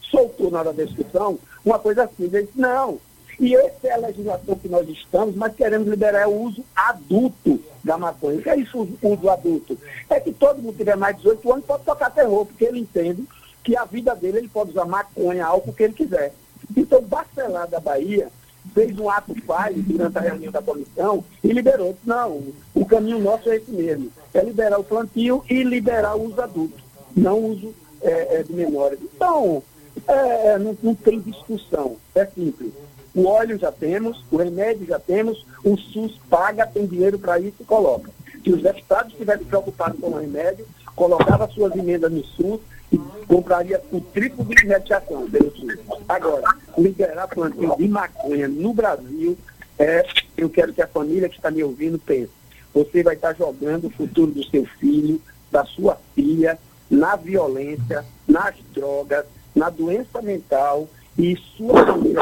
Soltou 0.01 0.51
na 0.51 0.59
hora 0.59 0.73
da 0.73 0.83
discussão 0.83 1.39
uma 1.65 1.79
coisa 1.79 2.03
assim. 2.03 2.25
Ele 2.25 2.43
disse, 2.43 2.59
não, 2.59 2.99
e 3.39 3.55
essa 3.55 3.87
é 3.87 3.91
a 3.91 3.97
legislação 3.97 4.55
que 4.55 4.69
nós 4.69 4.87
estamos, 4.87 5.35
mas 5.35 5.55
queremos 5.55 5.87
liberar 5.87 6.27
o 6.27 6.43
uso 6.43 6.63
adulto 6.75 7.59
da 7.83 7.97
maconha. 7.97 8.39
O 8.39 8.41
que 8.41 8.49
é 8.49 8.57
isso, 8.57 8.77
o 9.01 9.13
uso 9.13 9.29
adulto? 9.29 9.77
É 10.09 10.19
que 10.19 10.31
todo 10.31 10.61
mundo 10.61 10.73
que 10.73 10.79
tiver 10.79 10.95
mais 10.95 11.15
de 11.15 11.23
18 11.23 11.53
anos 11.53 11.65
pode 11.65 11.83
tocar 11.83 12.11
terror, 12.11 12.45
porque 12.45 12.65
ele 12.65 12.79
entende 12.79 13.23
que 13.63 13.75
a 13.75 13.85
vida 13.85 14.15
dele 14.15 14.39
ele 14.39 14.49
pode 14.49 14.71
usar 14.71 14.85
maconha, 14.85 15.45
álcool, 15.45 15.73
que 15.73 15.83
ele 15.83 15.93
quiser. 15.93 16.33
Então, 16.75 17.01
Bacelar 17.01 17.67
da 17.67 17.79
Bahia 17.79 18.29
fez 18.73 18.97
um 18.97 19.09
ato 19.09 19.35
falho 19.45 19.81
durante 19.81 20.17
a 20.17 20.21
reunião 20.21 20.51
da 20.51 20.61
comissão 20.61 21.23
e 21.43 21.51
liberou. 21.51 21.97
Não, 22.05 22.41
o 22.73 22.85
caminho 22.85 23.19
nosso 23.19 23.49
é 23.49 23.57
esse 23.57 23.71
mesmo, 23.71 24.11
é 24.33 24.41
liberar 24.41 24.79
o 24.79 24.83
plantio 24.83 25.43
e 25.49 25.63
liberar 25.63 26.15
o 26.15 26.27
uso 26.27 26.41
adulto, 26.41 26.82
não 27.15 27.39
uso 27.39 27.73
é, 28.01 28.39
é, 28.39 28.43
de 28.43 28.53
menores. 28.53 28.99
Então, 29.01 29.63
é, 30.07 30.57
não, 30.57 30.77
não 30.81 30.95
tem 30.95 31.19
discussão, 31.19 31.97
é 32.15 32.25
simples. 32.25 32.71
O 33.15 33.27
óleo 33.27 33.57
já 33.59 33.71
temos, 33.71 34.23
o 34.31 34.37
remédio 34.37 34.87
já 34.87 34.99
temos, 34.99 35.45
o 35.63 35.77
SUS 35.77 36.19
paga, 36.29 36.65
tem 36.65 36.85
dinheiro 36.85 37.19
para 37.19 37.39
isso 37.39 37.57
e 37.59 37.63
coloca. 37.63 38.09
Se 38.43 38.51
os 38.51 38.61
deputados 38.61 39.13
estivessem 39.13 39.45
preocupados 39.45 39.99
com 39.99 40.07
o 40.07 40.19
remédio, 40.19 40.65
colocava 40.95 41.47
suas 41.49 41.75
emendas 41.75 42.11
no 42.11 42.23
SUS 42.23 42.59
e 42.91 42.97
compraria 43.27 43.81
o 43.91 44.01
triplo 44.01 44.43
de 44.43 44.65
medicação 44.65 45.29
pelo 45.29 45.55
SUS. 45.55 45.77
Agora, 46.09 46.55
liberar 46.77 47.27
plantio 47.27 47.75
de 47.77 47.87
maconha 47.87 48.47
no 48.47 48.73
Brasil, 48.73 49.37
é, 49.77 50.05
eu 50.35 50.49
quero 50.49 50.73
que 50.73 50.81
a 50.81 50.87
família 50.87 51.29
que 51.29 51.35
está 51.35 51.51
me 51.51 51.63
ouvindo 51.63 51.99
pense. 51.99 52.31
Você 52.73 53.03
vai 53.03 53.15
estar 53.15 53.33
jogando 53.33 53.87
o 53.87 53.91
futuro 53.91 54.31
do 54.31 54.43
seu 54.45 54.65
filho, 54.79 55.21
da 55.51 55.63
sua 55.65 55.97
filha, 56.15 56.57
na 56.89 57.15
violência, 57.15 58.05
nas 58.27 58.55
drogas, 58.73 59.25
na 59.55 59.69
doença 59.69 60.21
mental 60.21 60.87
e 61.17 61.37
sua 61.57 61.85
família. 61.85 62.21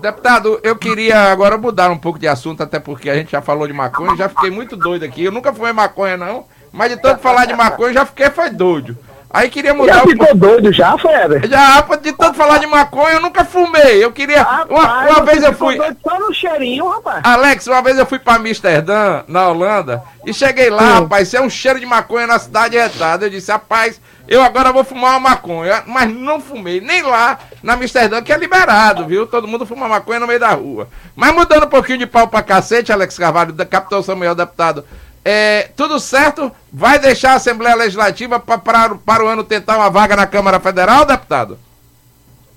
Deputado, 0.00 0.58
eu 0.62 0.76
queria 0.76 1.30
agora 1.30 1.58
mudar 1.58 1.90
um 1.90 1.98
pouco 1.98 2.18
de 2.18 2.26
assunto, 2.26 2.62
até 2.62 2.80
porque 2.80 3.10
a 3.10 3.14
gente 3.14 3.32
já 3.32 3.42
falou 3.42 3.66
de 3.66 3.72
maconha, 3.72 4.16
já 4.16 4.28
fiquei 4.28 4.50
muito 4.50 4.76
doido 4.76 5.04
aqui. 5.04 5.24
Eu 5.24 5.32
nunca 5.32 5.52
fumei 5.52 5.72
maconha, 5.72 6.16
não, 6.16 6.46
mas 6.72 6.90
de 6.90 6.96
tanto 6.96 7.20
falar 7.20 7.44
de 7.44 7.54
maconha, 7.54 7.92
já 7.92 8.06
fiquei 8.06 8.30
foi 8.30 8.48
doido. 8.48 8.96
Aí 9.32 9.48
queria 9.48 9.72
mudar. 9.72 9.94
Já 9.94 10.00
ficou 10.02 10.34
doido 10.34 10.72
já, 10.72 10.98
Feber? 10.98 11.48
Já, 11.48 11.80
de 12.02 12.12
tanto 12.12 12.34
falar 12.34 12.58
de 12.58 12.66
maconha, 12.66 13.14
eu 13.14 13.20
nunca 13.20 13.44
fumei. 13.44 14.02
Eu 14.04 14.10
queria. 14.10 14.42
Rapaz, 14.42 14.68
uma, 14.68 15.08
uma 15.08 15.22
vez 15.24 15.42
eu 15.44 15.52
fui. 15.52 15.78
Só 16.02 16.18
no 16.18 16.34
cheirinho, 16.34 16.88
rapaz. 16.88 17.20
Alex, 17.22 17.66
uma 17.68 17.80
vez 17.80 17.96
eu 17.96 18.04
fui 18.04 18.18
pra 18.18 18.34
Amsterdã, 18.34 19.22
na 19.28 19.48
Holanda, 19.48 20.02
e 20.26 20.34
cheguei 20.34 20.68
lá, 20.68 20.96
Sim. 20.96 21.02
rapaz, 21.02 21.28
isso 21.28 21.36
é 21.36 21.40
um 21.40 21.48
cheiro 21.48 21.78
de 21.78 21.86
maconha 21.86 22.26
na 22.26 22.40
cidade 22.40 22.76
retada. 22.76 23.26
Eu 23.26 23.30
disse, 23.30 23.52
rapaz, 23.52 24.00
eu 24.26 24.42
agora 24.42 24.72
vou 24.72 24.82
fumar 24.82 25.12
uma 25.12 25.30
maconha. 25.30 25.84
Mas 25.86 26.12
não 26.12 26.40
fumei, 26.40 26.80
nem 26.80 27.02
lá 27.02 27.38
na 27.62 27.74
Amsterdã, 27.74 28.20
que 28.20 28.32
é 28.32 28.36
liberado, 28.36 29.06
viu? 29.06 29.28
Todo 29.28 29.46
mundo 29.46 29.64
fuma 29.64 29.88
maconha 29.88 30.18
no 30.18 30.26
meio 30.26 30.40
da 30.40 30.50
rua. 30.50 30.88
Mas 31.14 31.32
mudando 31.32 31.66
um 31.66 31.70
pouquinho 31.70 31.98
de 31.98 32.06
pau 32.06 32.26
pra 32.26 32.42
cacete, 32.42 32.92
Alex 32.92 33.16
Carvalho, 33.16 33.52
da 33.52 33.64
Capitão 33.64 34.02
Samuel, 34.02 34.34
deputado. 34.34 34.84
É, 35.32 35.70
tudo 35.76 36.00
certo? 36.00 36.50
Vai 36.72 36.98
deixar 36.98 37.34
a 37.34 37.36
Assembleia 37.36 37.76
Legislativa 37.76 38.40
pra, 38.40 38.58
para 38.58 39.24
o 39.24 39.28
ano 39.28 39.44
tentar 39.44 39.76
uma 39.76 39.88
vaga 39.88 40.16
na 40.16 40.26
Câmara 40.26 40.58
Federal, 40.58 41.06
deputado? 41.06 41.56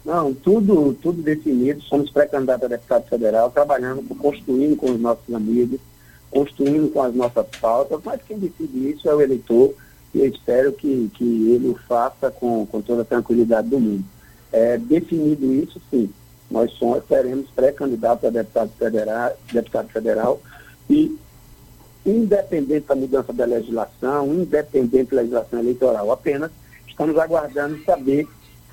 Não, 0.04 0.34
tudo, 0.34 0.98
tudo 1.00 1.22
definido. 1.22 1.84
Somos 1.84 2.10
pré-candidatos 2.10 2.66
a 2.66 2.68
deputado 2.70 3.08
federal, 3.08 3.52
trabalhando, 3.52 4.02
construindo 4.16 4.76
com 4.76 4.90
os 4.90 5.00
nossos 5.00 5.36
amigos, 5.36 5.80
construindo 6.32 6.92
com 6.92 7.04
as 7.04 7.14
nossas 7.14 7.46
pautas, 7.62 8.00
mas 8.04 8.20
quem 8.28 8.40
decide 8.40 8.90
isso 8.90 9.08
é 9.08 9.14
o 9.14 9.22
eleitor 9.22 9.76
e 10.12 10.22
eu 10.22 10.26
espero 10.26 10.74
que, 10.74 11.12
que 11.14 11.52
ele 11.52 11.70
o 11.70 11.80
faça 11.88 12.32
com, 12.32 12.66
com 12.66 12.82
toda 12.82 13.04
a 13.04 13.06
tranquilidade 13.06 13.70
do 13.70 13.80
mundo. 13.80 14.04
É, 14.52 14.80
definido 14.80 15.54
isso, 15.54 15.80
sim, 15.92 16.10
nós 16.50 16.72
somos, 16.72 17.04
seremos 17.08 17.46
pré-candidatos 17.52 18.26
a 18.26 18.32
deputado 18.32 18.72
federal, 18.80 19.38
deputado 19.52 19.90
federal 19.90 20.42
e 20.90 21.16
independente 22.06 22.88
da 22.88 22.96
mudança 22.96 23.32
da 23.34 23.46
legislação, 23.46 24.34
independente 24.34 25.16
da 25.16 25.22
legislação 25.22 25.60
eleitoral, 25.60 26.12
apenas 26.12 26.52
estamos 26.88 27.18
aguardando 27.18 27.82
saber 27.84 28.28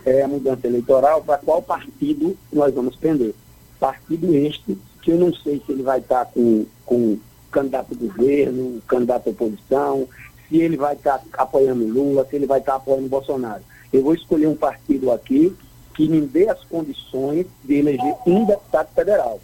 é, 0.05 0.23
a 0.23 0.29
mudança 0.29 0.67
eleitoral 0.67 1.23
para 1.23 1.39
qual 1.39 1.63
partido 1.63 2.37
nós 2.53 2.75
vamos 2.75 2.97
prender. 2.97 3.35
Partido 3.79 4.35
este, 4.35 4.77
que 5.03 5.13
eu 5.13 5.19
não 5.19 5.33
sei 5.35 5.63
se 5.65 5.73
ele 5.73 5.83
vai 5.83 6.01
estar 6.01 6.27
com, 6.27 6.67
com 6.85 7.19
candidato 7.51 7.95
do 7.95 8.07
governo, 8.07 8.81
candidato 8.87 9.31
oposição, 9.31 10.09
se 10.49 10.59
ele 10.59 10.77
vai 10.77 10.95
estar 10.95 11.23
apoiando 11.33 11.87
Lula, 11.87 12.27
se 12.29 12.37
ele 12.37 12.47
vai 12.47 12.61
estar 12.61 12.77
apoiando 12.77 13.09
Bolsonaro. 13.09 13.63
Eu 13.93 14.03
vou 14.03 14.15
escolher 14.15 14.47
um 14.47 14.57
partido 14.57 15.11
aqui 15.11 15.55
que 15.95 16.09
me 16.09 16.21
dê 16.21 16.49
as 16.49 16.63
condições 16.65 17.47
de 17.65 17.75
eleger 17.75 18.15
um 18.27 18.45
deputado 18.45 18.89
federal. 18.95 19.41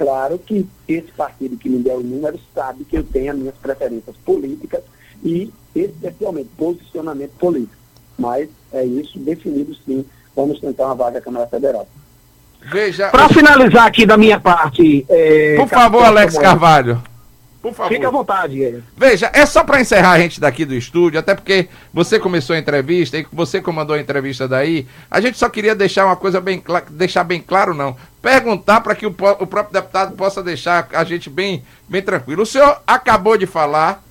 Claro 0.00 0.38
que 0.38 0.66
esse 0.88 1.12
partido 1.12 1.58
que 1.58 1.68
me 1.68 1.82
der 1.82 1.94
o 1.94 2.00
número 2.00 2.40
sabe 2.54 2.84
que 2.84 2.96
eu 2.96 3.04
tenho 3.04 3.32
as 3.32 3.38
minhas 3.38 3.54
preferências 3.56 4.16
políticas 4.24 4.80
e, 5.22 5.52
especialmente, 5.74 6.48
posicionamento 6.56 7.32
político. 7.32 7.76
Mas 8.18 8.48
é 8.72 8.82
isso, 8.82 9.18
definido 9.18 9.76
sim, 9.84 10.02
vamos 10.34 10.58
tentar 10.58 10.86
uma 10.86 10.94
vaga 10.94 11.18
à 11.18 11.20
Câmara 11.20 11.46
Federal. 11.48 11.86
Veja. 12.72 13.10
Para 13.10 13.28
finalizar 13.28 13.86
aqui 13.86 14.06
da 14.06 14.16
minha 14.16 14.40
parte. 14.40 15.04
É, 15.06 15.56
Por 15.58 15.68
favor, 15.68 16.02
Alex 16.02 16.38
Carvalho. 16.38 17.02
Por 17.62 17.74
favor. 17.74 17.92
Fique 17.92 18.06
à 18.06 18.10
vontade. 18.10 18.82
Veja, 18.96 19.30
é 19.34 19.44
só 19.44 19.62
para 19.62 19.80
encerrar 19.80 20.12
a 20.12 20.18
gente 20.18 20.40
daqui 20.40 20.64
do 20.64 20.74
estúdio, 20.74 21.20
até 21.20 21.34
porque 21.34 21.68
você 21.92 22.18
começou 22.18 22.56
a 22.56 22.58
entrevista 22.58 23.18
e 23.18 23.26
você 23.30 23.60
comandou 23.60 23.94
a 23.94 24.00
entrevista 24.00 24.48
daí. 24.48 24.86
A 25.10 25.20
gente 25.20 25.36
só 25.36 25.48
queria 25.48 25.74
deixar 25.74 26.06
uma 26.06 26.16
coisa 26.16 26.40
bem 26.40 26.58
clara, 26.58 26.86
deixar 26.88 27.22
bem 27.22 27.40
claro, 27.40 27.74
não. 27.74 27.94
Perguntar 28.22 28.80
para 28.80 28.94
que 28.94 29.04
o, 29.04 29.10
o, 29.10 29.46
próprio 29.46 29.74
deputado 29.74 30.16
possa 30.16 30.42
deixar 30.42 30.88
a 30.92 31.04
gente 31.04 31.28
bem, 31.28 31.62
bem 31.86 32.00
tranquilo. 32.00 32.42
O 32.42 32.46
senhor 32.46 32.80
acabou 32.86 33.36
de 33.36 33.46
falar 33.46 34.02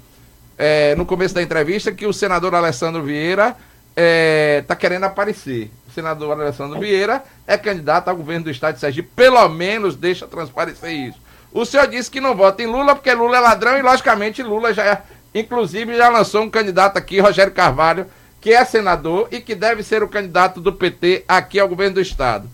é, 0.55 0.93
no 0.93 1.05
começo 1.05 1.33
da 1.33 1.41
entrevista 1.41 1.91
que 1.91 2.05
o 2.05 2.13
senador 2.13 2.53
Alessandro 2.53 3.01
Vieira 3.01 3.55
está 3.89 3.93
é, 3.95 4.63
tá 4.67 4.75
querendo 4.75 5.05
aparecer. 5.05 5.71
O 5.87 5.91
senador 5.91 6.39
Alessandro 6.39 6.79
Vieira 6.79 7.23
é 7.47 7.57
candidato 7.57 8.09
ao 8.09 8.15
governo 8.15 8.45
do 8.45 8.51
estado 8.51 8.75
de 8.75 8.79
Sergipe, 8.79 9.09
pelo 9.15 9.49
menos 9.49 9.95
deixa 9.95 10.27
transparecer 10.27 10.91
isso. 10.91 11.28
O 11.51 11.65
senhor 11.65 11.87
disse 11.87 12.11
que 12.11 12.21
não 12.21 12.35
vota 12.35 12.61
em 12.61 12.67
Lula 12.67 12.95
porque 12.95 13.13
Lula 13.13 13.37
é 13.37 13.39
ladrão 13.39 13.77
e, 13.77 13.81
logicamente, 13.81 14.43
Lula 14.43 14.73
já, 14.73 14.85
é, 14.85 15.01
inclusive, 15.33 15.95
já 15.95 16.09
lançou 16.09 16.43
um 16.43 16.49
candidato 16.49 16.97
aqui, 16.97 17.19
Rogério 17.19 17.53
Carvalho, 17.53 18.05
que 18.39 18.53
é 18.53 18.63
senador 18.63 19.27
e 19.31 19.41
que 19.41 19.55
deve 19.55 19.83
ser 19.83 20.03
o 20.03 20.07
candidato 20.07 20.61
do 20.61 20.71
PT 20.71 21.25
aqui 21.27 21.59
ao 21.59 21.67
governo 21.67 21.95
do 21.95 22.01
Estado. 22.01 22.47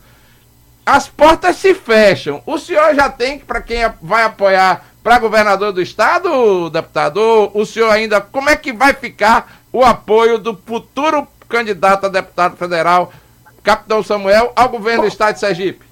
As 0.86 1.08
portas 1.08 1.58
se 1.58 1.74
fecham. 1.74 2.42
O 2.46 2.58
senhor 2.58 2.94
já 2.96 3.10
tem, 3.10 3.40
para 3.40 3.62
quem 3.62 3.80
vai 4.02 4.24
apoiar 4.24 4.86
para 5.04 5.20
governador 5.20 5.72
do 5.72 5.82
Estado, 5.82 6.70
deputado? 6.70 7.52
O 7.54 7.66
senhor 7.66 7.92
ainda. 7.92 8.22
Como 8.22 8.50
é 8.50 8.56
que 8.56 8.72
vai 8.72 8.94
ficar 8.94 9.60
o 9.72 9.84
apoio 9.84 10.38
do 10.38 10.56
futuro 10.56 11.28
candidato 11.50 12.06
a 12.06 12.10
deputado 12.10 12.56
federal, 12.56 13.12
Capitão 13.64 14.04
Samuel, 14.04 14.54
ao 14.56 14.70
governo 14.70 15.04
do 15.04 15.08
Estado 15.08 15.36
de 15.36 15.40
Sergipe? 15.40 15.85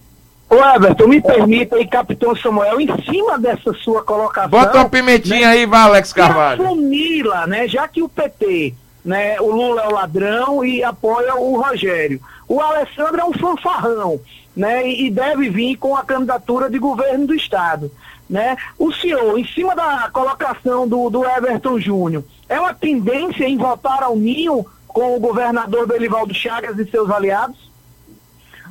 Ô 0.49 0.55
Everton, 0.55 1.07
me 1.07 1.21
permita 1.21 1.75
aí, 1.75 1.87
Capitão 1.87 2.35
Samuel, 2.35 2.79
em 2.79 2.87
cima 3.03 3.39
dessa 3.39 3.73
sua 3.73 4.03
colocação. 4.03 4.49
Bota 4.49 4.77
uma 4.77 4.89
pimentinha 4.89 5.47
né, 5.47 5.53
aí, 5.53 5.65
vai, 5.65 5.81
Alex 5.81 6.13
Carvalho. 6.13 6.63
Assumi-la, 6.63 7.47
né? 7.47 7.67
Já 7.67 7.87
que 7.87 8.03
o 8.03 8.09
PT, 8.09 8.75
né, 9.03 9.39
o 9.41 9.49
Lula 9.49 9.81
é 9.81 9.87
o 9.87 9.93
ladrão 9.93 10.63
e 10.63 10.83
apoia 10.83 11.35
o 11.35 11.59
Rogério. 11.59 12.21
O 12.47 12.61
Alessandro 12.61 13.19
é 13.19 13.25
um 13.25 13.33
fanfarrão, 13.33 14.19
né? 14.55 14.87
E, 14.87 15.07
e 15.07 15.09
deve 15.09 15.49
vir 15.49 15.75
com 15.77 15.95
a 15.95 16.03
candidatura 16.03 16.69
de 16.69 16.77
governo 16.77 17.27
do 17.27 17.33
Estado. 17.33 17.91
Né? 18.29 18.55
O 18.79 18.91
senhor, 18.91 19.37
em 19.37 19.45
cima 19.45 19.75
da 19.75 20.09
colocação 20.11 20.87
do, 20.87 21.09
do 21.09 21.25
Everton 21.25 21.79
Júnior, 21.79 22.23
é 22.47 22.59
uma 22.59 22.73
tendência 22.73 23.45
em 23.45 23.57
votar 23.57 24.01
ao 24.01 24.15
ninho 24.15 24.65
com 24.87 25.15
o 25.15 25.19
governador 25.19 25.87
Belivaldo 25.87 26.33
Chagas 26.33 26.77
e 26.77 26.89
seus 26.89 27.09
aliados? 27.09 27.72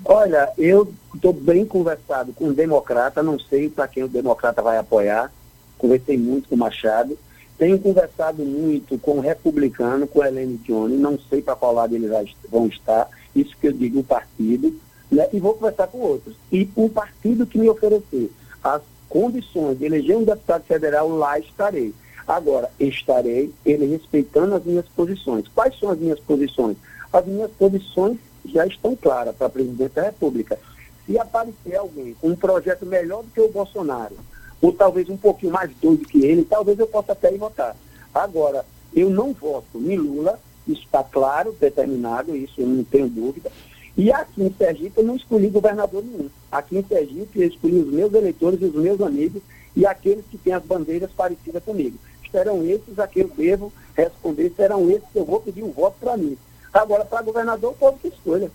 Olha, 0.04 0.52
eu 0.58 0.92
estou 1.14 1.32
bem 1.32 1.64
conversado 1.64 2.32
com 2.32 2.46
o 2.46 2.54
democrata, 2.54 3.22
não 3.22 3.38
sei 3.38 3.68
para 3.68 3.86
quem 3.86 4.02
o 4.02 4.08
democrata 4.08 4.60
vai 4.60 4.76
apoiar. 4.76 5.32
Conversei 5.78 6.18
muito 6.18 6.48
com 6.48 6.56
o 6.56 6.58
Machado. 6.58 7.16
Tenho 7.56 7.78
conversado 7.78 8.44
muito 8.44 8.98
com 8.98 9.12
o 9.12 9.20
republicano, 9.20 10.06
com 10.08 10.18
o 10.18 10.24
Helene 10.24 10.58
Johnny, 10.64 10.96
não 10.96 11.18
sei 11.30 11.40
para 11.40 11.54
qual 11.54 11.72
lado 11.72 11.94
eles 11.94 12.10
vão 12.50 12.66
estar, 12.66 13.08
isso 13.36 13.56
que 13.60 13.68
eu 13.68 13.72
digo 13.72 14.00
o 14.00 14.04
partido, 14.04 14.74
né? 15.10 15.28
e 15.32 15.38
vou 15.38 15.54
conversar 15.54 15.86
com 15.86 15.98
outros. 15.98 16.34
E 16.50 16.68
o 16.74 16.88
partido 16.88 17.46
que 17.46 17.58
me 17.58 17.68
oferecer 17.68 18.32
as 18.64 18.82
condições 19.08 19.78
de 19.78 19.84
eleger 19.84 20.16
um 20.16 20.24
deputado 20.24 20.64
federal, 20.64 21.08
lá 21.08 21.38
estarei. 21.38 21.94
Agora, 22.26 22.68
estarei 22.80 23.52
ele 23.64 23.86
respeitando 23.86 24.54
as 24.54 24.64
minhas 24.64 24.86
posições. 24.96 25.46
Quais 25.54 25.78
são 25.78 25.90
as 25.90 25.98
minhas 25.98 26.18
posições? 26.18 26.76
As 27.12 27.26
minhas 27.26 27.50
posições 27.52 28.18
já 28.44 28.66
estão 28.66 28.96
claras 28.96 29.34
para 29.36 29.46
a 29.46 29.50
presidente 29.50 29.94
da 29.94 30.02
República. 30.02 30.58
Se 31.06 31.18
aparecer 31.18 31.76
alguém 31.76 32.14
com 32.14 32.28
um 32.28 32.36
projeto 32.36 32.86
melhor 32.86 33.22
do 33.22 33.30
que 33.30 33.40
o 33.40 33.50
Bolsonaro, 33.50 34.16
ou 34.60 34.72
talvez 34.72 35.08
um 35.08 35.16
pouquinho 35.16 35.52
mais 35.52 35.70
doido 35.82 36.06
que 36.06 36.24
ele, 36.24 36.44
talvez 36.44 36.78
eu 36.78 36.86
possa 36.86 37.12
até 37.12 37.32
ir 37.32 37.38
votar. 37.38 37.76
Agora, 38.14 38.64
eu 38.94 39.10
não 39.10 39.32
voto 39.32 39.78
em 39.78 39.96
Lula, 39.96 40.38
isso 40.66 40.82
está 40.82 41.02
claro, 41.02 41.56
determinado, 41.60 42.36
isso 42.36 42.60
eu 42.60 42.66
não 42.66 42.84
tenho 42.84 43.08
dúvida. 43.08 43.50
E 43.96 44.10
aqui 44.12 44.42
em 44.42 44.54
Sergipe 44.56 44.98
eu 44.98 45.04
não 45.04 45.16
escolhi 45.16 45.48
governador 45.48 46.02
nenhum. 46.02 46.30
Aqui 46.50 46.78
em 46.78 46.84
Sergipe 46.84 47.40
eu 47.40 47.48
escolhi 47.48 47.80
os 47.80 47.92
meus 47.92 48.12
eleitores 48.12 48.60
e 48.62 48.66
os 48.66 48.74
meus 48.74 49.00
amigos 49.00 49.42
e 49.74 49.84
aqueles 49.84 50.24
que 50.30 50.38
têm 50.38 50.52
as 50.52 50.64
bandeiras 50.64 51.10
parecidas 51.10 51.62
comigo. 51.64 51.98
Serão 52.30 52.64
esses 52.64 52.98
a 52.98 53.06
que 53.06 53.20
eu 53.20 53.30
devo 53.36 53.72
responder, 53.94 54.52
serão 54.56 54.88
esses 54.90 55.06
que 55.12 55.18
eu 55.18 55.24
vou 55.24 55.40
pedir 55.40 55.62
um 55.62 55.70
voto 55.70 55.96
para 56.00 56.16
mim. 56.16 56.38
Agora, 56.72 57.04
para 57.04 57.22
governador, 57.22 57.72
o 57.72 57.76
povo 57.76 57.98
que 57.98 58.08
escolha. 58.08 58.50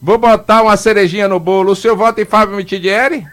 Vou 0.00 0.18
botar 0.18 0.62
uma 0.62 0.76
cerejinha 0.76 1.28
no 1.28 1.38
bolo. 1.38 1.72
O 1.72 1.76
senhor 1.76 1.96
vota 1.96 2.20
em 2.20 2.24
Fábio 2.24 2.56
Mitidieri? 2.56 3.26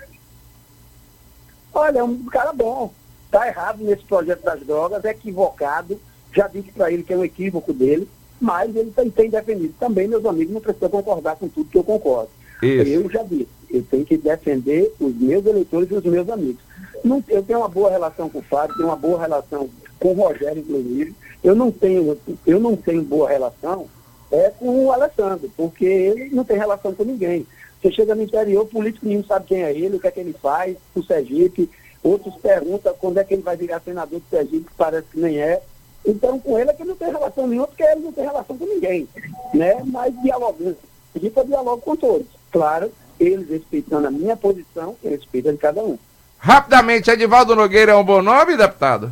Olha, 1.74 2.00
é 2.00 2.04
um 2.04 2.26
cara 2.26 2.52
bom. 2.54 2.91
Está 3.26 3.48
errado 3.48 3.84
nesse 3.84 4.04
projeto 4.04 4.43
das 4.43 4.60
drogas, 4.62 5.04
é 5.04 5.12
equivocado. 5.12 6.00
Já 6.34 6.48
disse 6.48 6.72
para 6.72 6.91
ele 6.91 7.04
que 7.04 7.13
é 7.13 7.17
um 7.17 7.24
equívoco 7.24 7.74
dele, 7.74 8.08
mas 8.39 8.76
ele 8.76 8.91
tem, 8.91 9.10
tem 9.10 9.30
defendido. 9.30 9.74
Também, 9.80 10.08
meus 10.08 10.26
amigos, 10.26 10.54
não 10.54 10.62
precisam 10.62 10.89
concordar 10.89 11.36
com 11.36 11.48
tudo 11.48 11.70
que 11.70 11.78
eu 11.78 11.84
concordo. 11.84 12.30
Isso. 12.62 12.89
Eu 12.89 13.10
já 13.10 13.24
disse, 13.24 13.48
eu 13.70 13.84
tenho 13.84 14.06
que 14.06 14.17
defender 14.17 14.93
os 15.00 15.15
meus 15.15 15.46
eleitores 15.46 15.89
e 15.91 15.93
os 15.93 16.04
meus 16.04 16.30
amigos. 16.30 16.62
Não, 17.04 17.24
eu 17.28 17.43
tenho 17.43 17.60
uma 17.60 17.70
boa 17.70 17.89
relação 17.89 18.30
com 18.30 18.39
o 18.39 18.43
Fábio, 18.43 18.76
tenho 18.76 18.89
uma 18.89 18.96
boa 18.96 19.20
relação 19.20 19.70
com 20.00 20.12
o 20.12 20.13
Rogério, 20.13 20.60
inclusive. 20.60 21.15
Eu 21.43 21.56
não 21.56 21.72
tenho, 21.72 22.17
eu 22.46 22.60
não 22.60 22.76
tenho 22.76 23.04
boa 23.04 23.30
relação 23.30 23.88
é 24.32 24.52
com 24.52 24.86
o 24.86 24.92
Alessandro, 24.92 25.50
porque 25.56 25.86
ele 25.86 26.30
não 26.30 26.44
tem 26.44 26.58
relação 26.58 26.94
com 26.94 27.04
ninguém. 27.04 27.46
Você 27.82 27.92
chega 27.92 28.16
no 28.16 28.24
interior, 28.24 28.63
o 28.63 28.68
político 28.68 29.06
nenhum 29.06 29.24
sabe 29.24 29.46
quem 29.48 29.63
é 29.63 29.72
ele, 29.72 29.98
o 29.98 30.00
que 30.00 30.08
é 30.08 30.12
que 30.12 30.20
ele 30.20 30.34
faz, 30.34 30.76
o 30.96 31.04
Sergipe. 31.04 31.70
Outros 32.04 32.36
perguntam 32.36 32.94
quando 33.00 33.20
é 33.20 33.24
que 33.24 33.34
ele 33.34 33.44
vai 33.44 33.56
virar 33.56 33.82
senador 33.82 34.20
do 34.20 34.30
Sergipe, 34.30 34.66
que 34.66 34.78
parece 34.78 35.08
que 35.12 35.20
nem 35.20 35.40
é. 35.40 35.62
Então, 36.06 36.40
com 36.40 36.58
ele 36.58 36.70
é 36.70 36.74
que 36.74 36.84
não 36.84 36.96
tem 36.96 37.12
relação 37.12 37.48
nenhuma, 37.48 37.68
porque 37.68 37.84
ele 37.84 38.02
não 38.02 38.12
tem 38.12 38.24
relação 38.24 38.58
com 38.58 38.66
ninguém. 38.66 39.08
Né? 39.54 39.82
Mas 39.86 40.13
dialogando. 40.22 40.78
Pedir 41.13 41.30
para 41.32 41.44
diálogo 41.44 41.82
com 41.82 41.96
todos. 41.96 42.28
Claro, 42.52 42.92
eles 43.20 43.50
respeitando 43.50 44.08
a 44.08 44.12
minha 44.12 44.38
posição 44.38 44.96
e 45.04 45.10
respeito 45.10 45.52
de 45.52 45.58
cada 45.58 45.84
um. 45.84 45.98
Rapidamente, 46.38 47.10
Edivaldo 47.10 47.56
Nogueira 47.56 47.92
é 47.92 47.96
um 47.96 48.04
bom 48.04 48.22
nome, 48.22 48.56
deputado? 48.56 49.12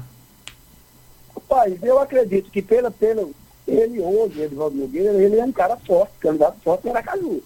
Rapaz, 1.33 1.81
eu 1.83 1.99
acredito 1.99 2.49
que 2.49 2.61
pela, 2.61 2.89
pela, 2.89 3.27
ele 3.67 4.01
hoje, 4.01 4.41
Edivaldo 4.41 4.77
Nogueira, 4.77 5.13
ele 5.13 5.39
é 5.39 5.43
um 5.45 5.51
cara 5.51 5.77
forte, 5.77 6.13
candidato 6.19 6.57
forte 6.63 6.87
em 6.87 6.91
Aracaju. 6.91 7.41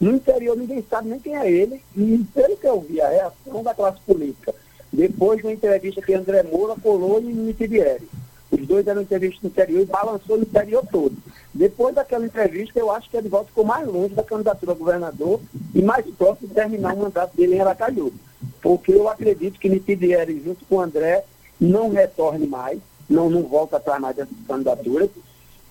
No 0.00 0.12
interior 0.12 0.56
ninguém 0.56 0.84
sabe 0.88 1.10
nem 1.10 1.20
quem 1.20 1.36
é 1.36 1.50
ele, 1.50 1.80
e 1.96 2.24
pelo 2.34 2.56
que 2.56 2.66
eu 2.66 2.80
vi, 2.80 3.00
a 3.00 3.08
reação 3.08 3.62
da 3.62 3.74
classe 3.74 4.00
política, 4.06 4.54
depois 4.92 5.38
de 5.38 5.46
uma 5.46 5.52
entrevista 5.52 6.02
que 6.02 6.14
André 6.14 6.42
Moura 6.42 6.74
colou 6.80 7.20
em 7.20 7.32
Mitibieri. 7.32 8.08
Os 8.50 8.66
dois 8.66 8.84
deram 8.84 9.02
entrevista 9.02 9.38
no 9.42 9.48
interior 9.48 9.82
e 9.82 9.86
balançou 9.86 10.36
o 10.36 10.42
interior 10.42 10.84
todo. 10.90 11.16
Depois 11.54 11.94
daquela 11.94 12.26
entrevista, 12.26 12.78
eu 12.78 12.90
acho 12.90 13.08
que 13.08 13.16
Edivaldo 13.16 13.48
ficou 13.48 13.64
mais 13.64 13.86
longe 13.86 14.14
da 14.14 14.24
candidatura 14.24 14.72
a 14.72 14.74
governador 14.74 15.40
e 15.74 15.82
mais 15.82 16.04
próximo 16.16 16.48
de 16.48 16.54
terminar 16.54 16.94
o 16.94 16.98
mandato 16.98 17.36
dele 17.36 17.54
em 17.54 17.60
Aracaju. 17.60 18.12
Porque 18.60 18.92
eu 18.92 19.08
acredito 19.08 19.60
que 19.60 19.68
Mitibieri, 19.68 20.42
junto 20.44 20.64
com 20.64 20.80
André, 20.80 21.24
não 21.60 21.90
retorne 21.90 22.46
mais, 22.46 22.80
não, 23.08 23.30
não 23.30 23.42
volta 23.42 23.76
atrás 23.76 24.00
mais 24.00 24.16
dessas 24.16 24.34
candidaturas. 24.48 25.10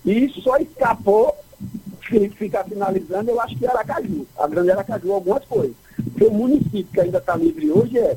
E 0.04 0.28
só 0.42 0.56
escapou, 0.56 1.36
ficar 2.36 2.64
finalizando, 2.64 3.30
eu 3.30 3.40
acho 3.40 3.56
que 3.56 3.66
Aracaju, 3.66 4.26
a 4.38 4.46
Grande 4.46 4.70
Aracaju, 4.70 5.12
algumas 5.12 5.44
coisas. 5.44 5.76
Porque 5.96 6.24
o 6.24 6.30
município 6.30 6.86
que 6.92 7.00
ainda 7.00 7.18
está 7.18 7.36
livre 7.36 7.70
hoje 7.70 7.98
é, 7.98 8.16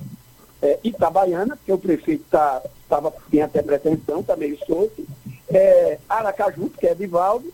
é 0.61 0.79
Itabaiana, 0.83 1.57
que 1.63 1.71
o 1.71 1.77
prefeito 1.77 2.23
tá, 2.29 2.61
tava, 2.87 3.13
tem 3.29 3.41
até 3.41 3.61
pretensão, 3.61 4.21
está 4.21 4.35
meio 4.35 4.57
solto, 4.65 5.05
é, 5.49 5.99
Aracaju, 6.07 6.69
que 6.69 6.87
é 6.87 6.95
Vivaldo, 6.95 7.53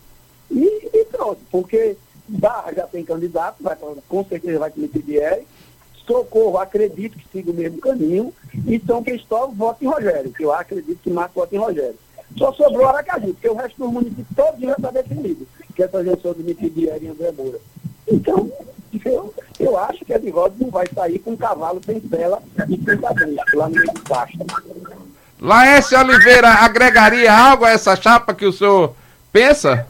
e, 0.50 0.90
e 0.94 1.06
pronto, 1.06 1.40
porque 1.52 1.98
Barra 2.28 2.74
já 2.74 2.88
tem 2.88 3.04
candidato, 3.04 3.58
vai, 3.62 3.76
com 4.08 4.26
certeza 4.26 4.60
vai 4.60 4.72
ter 4.72 4.88
Bieri, 4.88 5.48
Socorro, 6.06 6.58
acredito 6.58 7.18
que 7.18 7.28
siga 7.32 7.52
o 7.52 7.54
mesmo 7.54 7.80
caminho, 7.80 8.34
e 8.68 8.80
São 8.80 9.04
Cristóvão 9.04 9.54
vota 9.54 9.84
em 9.84 9.88
Rogério, 9.88 10.32
que 10.32 10.44
eu 10.44 10.52
acredito 10.52 11.00
que 11.04 11.10
mais 11.10 11.32
vota 11.32 11.56
em 11.56 11.60
Rogério. 11.60 11.98
Só 12.38 12.54
sobrou 12.54 12.88
Aracaju, 12.88 13.34
porque 13.34 13.50
o 13.50 13.56
resto 13.56 13.78
dos 13.80 13.92
municípios 13.92 14.28
todos 14.36 14.60
já 14.60 14.74
está 14.74 14.92
definido, 14.92 15.48
que 15.76 15.84
essa 15.84 16.04
gestão 16.04 16.34
do 16.34 16.44
Mitibieri 16.44 17.06
e 17.06 17.10
André 17.10 17.32
Moura. 17.32 17.60
Então, 18.08 18.52
eu, 19.06 19.34
eu 19.60 19.78
acho 19.78 20.06
que 20.06 20.14
a 20.14 20.18
Edivaldo 20.18 20.56
não 20.60 20.70
vai 20.70 20.86
sair 20.94 21.20
com 21.20 21.32
um 21.32 21.38
cavalo 21.38 21.82
sem 21.86 22.00
tela 22.00 22.42
e 22.68 22.84
sem 22.84 22.98
cabresto, 22.98 23.58
lá 23.58 23.70
no 23.70 23.76
meio 23.76 23.94
do 23.94 24.02
pasto. 24.02 24.38
Laércio 25.40 26.00
Oliveira 26.00 26.50
agregaria 26.50 27.34
algo 27.34 27.66
a 27.66 27.72
essa 27.72 27.96
chapa 27.96 28.34
que 28.34 28.46
o 28.46 28.52
senhor 28.52 28.94
pensa? 29.32 29.88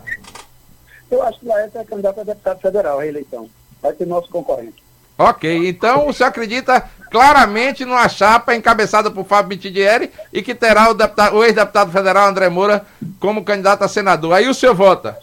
Eu 1.10 1.24
acho 1.24 1.40
que 1.40 1.48
Laércio 1.48 1.80
é 1.80 1.84
candidato 1.84 2.20
a 2.20 2.24
deputado 2.24 2.60
federal, 2.60 3.00
a 3.00 3.04
reeleição. 3.04 3.50
Vai 3.82 3.96
ser 3.96 4.06
nosso 4.06 4.30
concorrente. 4.30 4.89
Ok, 5.20 5.68
então 5.68 6.08
o 6.08 6.14
senhor 6.14 6.30
acredita 6.30 6.82
claramente 7.12 7.84
numa 7.84 8.08
chapa 8.08 8.56
encabeçada 8.56 9.12
por 9.12 9.26
Fábio 9.26 9.50
Mitidieri 9.50 10.10
e 10.32 10.42
que 10.42 10.56
terá 10.56 10.90
o, 10.90 10.96
o 11.36 11.44
ex-deputado 11.44 11.92
federal 11.92 12.30
André 12.30 12.48
Moura 12.48 12.86
como 13.20 13.44
candidato 13.44 13.84
a 13.84 13.90
senador. 13.90 14.32
Aí 14.32 14.48
o 14.48 14.54
senhor 14.54 14.74
vota? 14.74 15.20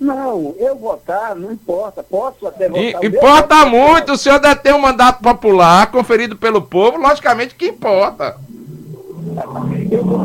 Não, 0.00 0.56
eu 0.58 0.74
votar 0.74 1.36
não 1.36 1.52
importa. 1.52 2.02
Posso 2.02 2.48
até 2.48 2.68
votar. 2.68 3.04
importa 3.04 3.64
muito. 3.64 4.12
O 4.12 4.18
senhor 4.18 4.40
deve 4.40 4.56
ter 4.56 4.74
um 4.74 4.80
mandato 4.80 5.22
popular 5.22 5.88
conferido 5.92 6.36
pelo 6.36 6.60
povo, 6.60 6.98
logicamente 6.98 7.54
que 7.54 7.68
importa. 7.68 8.36
Eu 9.88 10.04
vou 10.04 10.20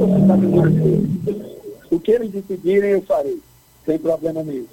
O 1.92 2.00
que 2.00 2.12
eles 2.12 2.32
decidirem, 2.32 2.92
eu 2.92 3.04
farei. 3.04 3.40
Sem 3.86 4.00
problema 4.00 4.42
nenhum. 4.42 4.66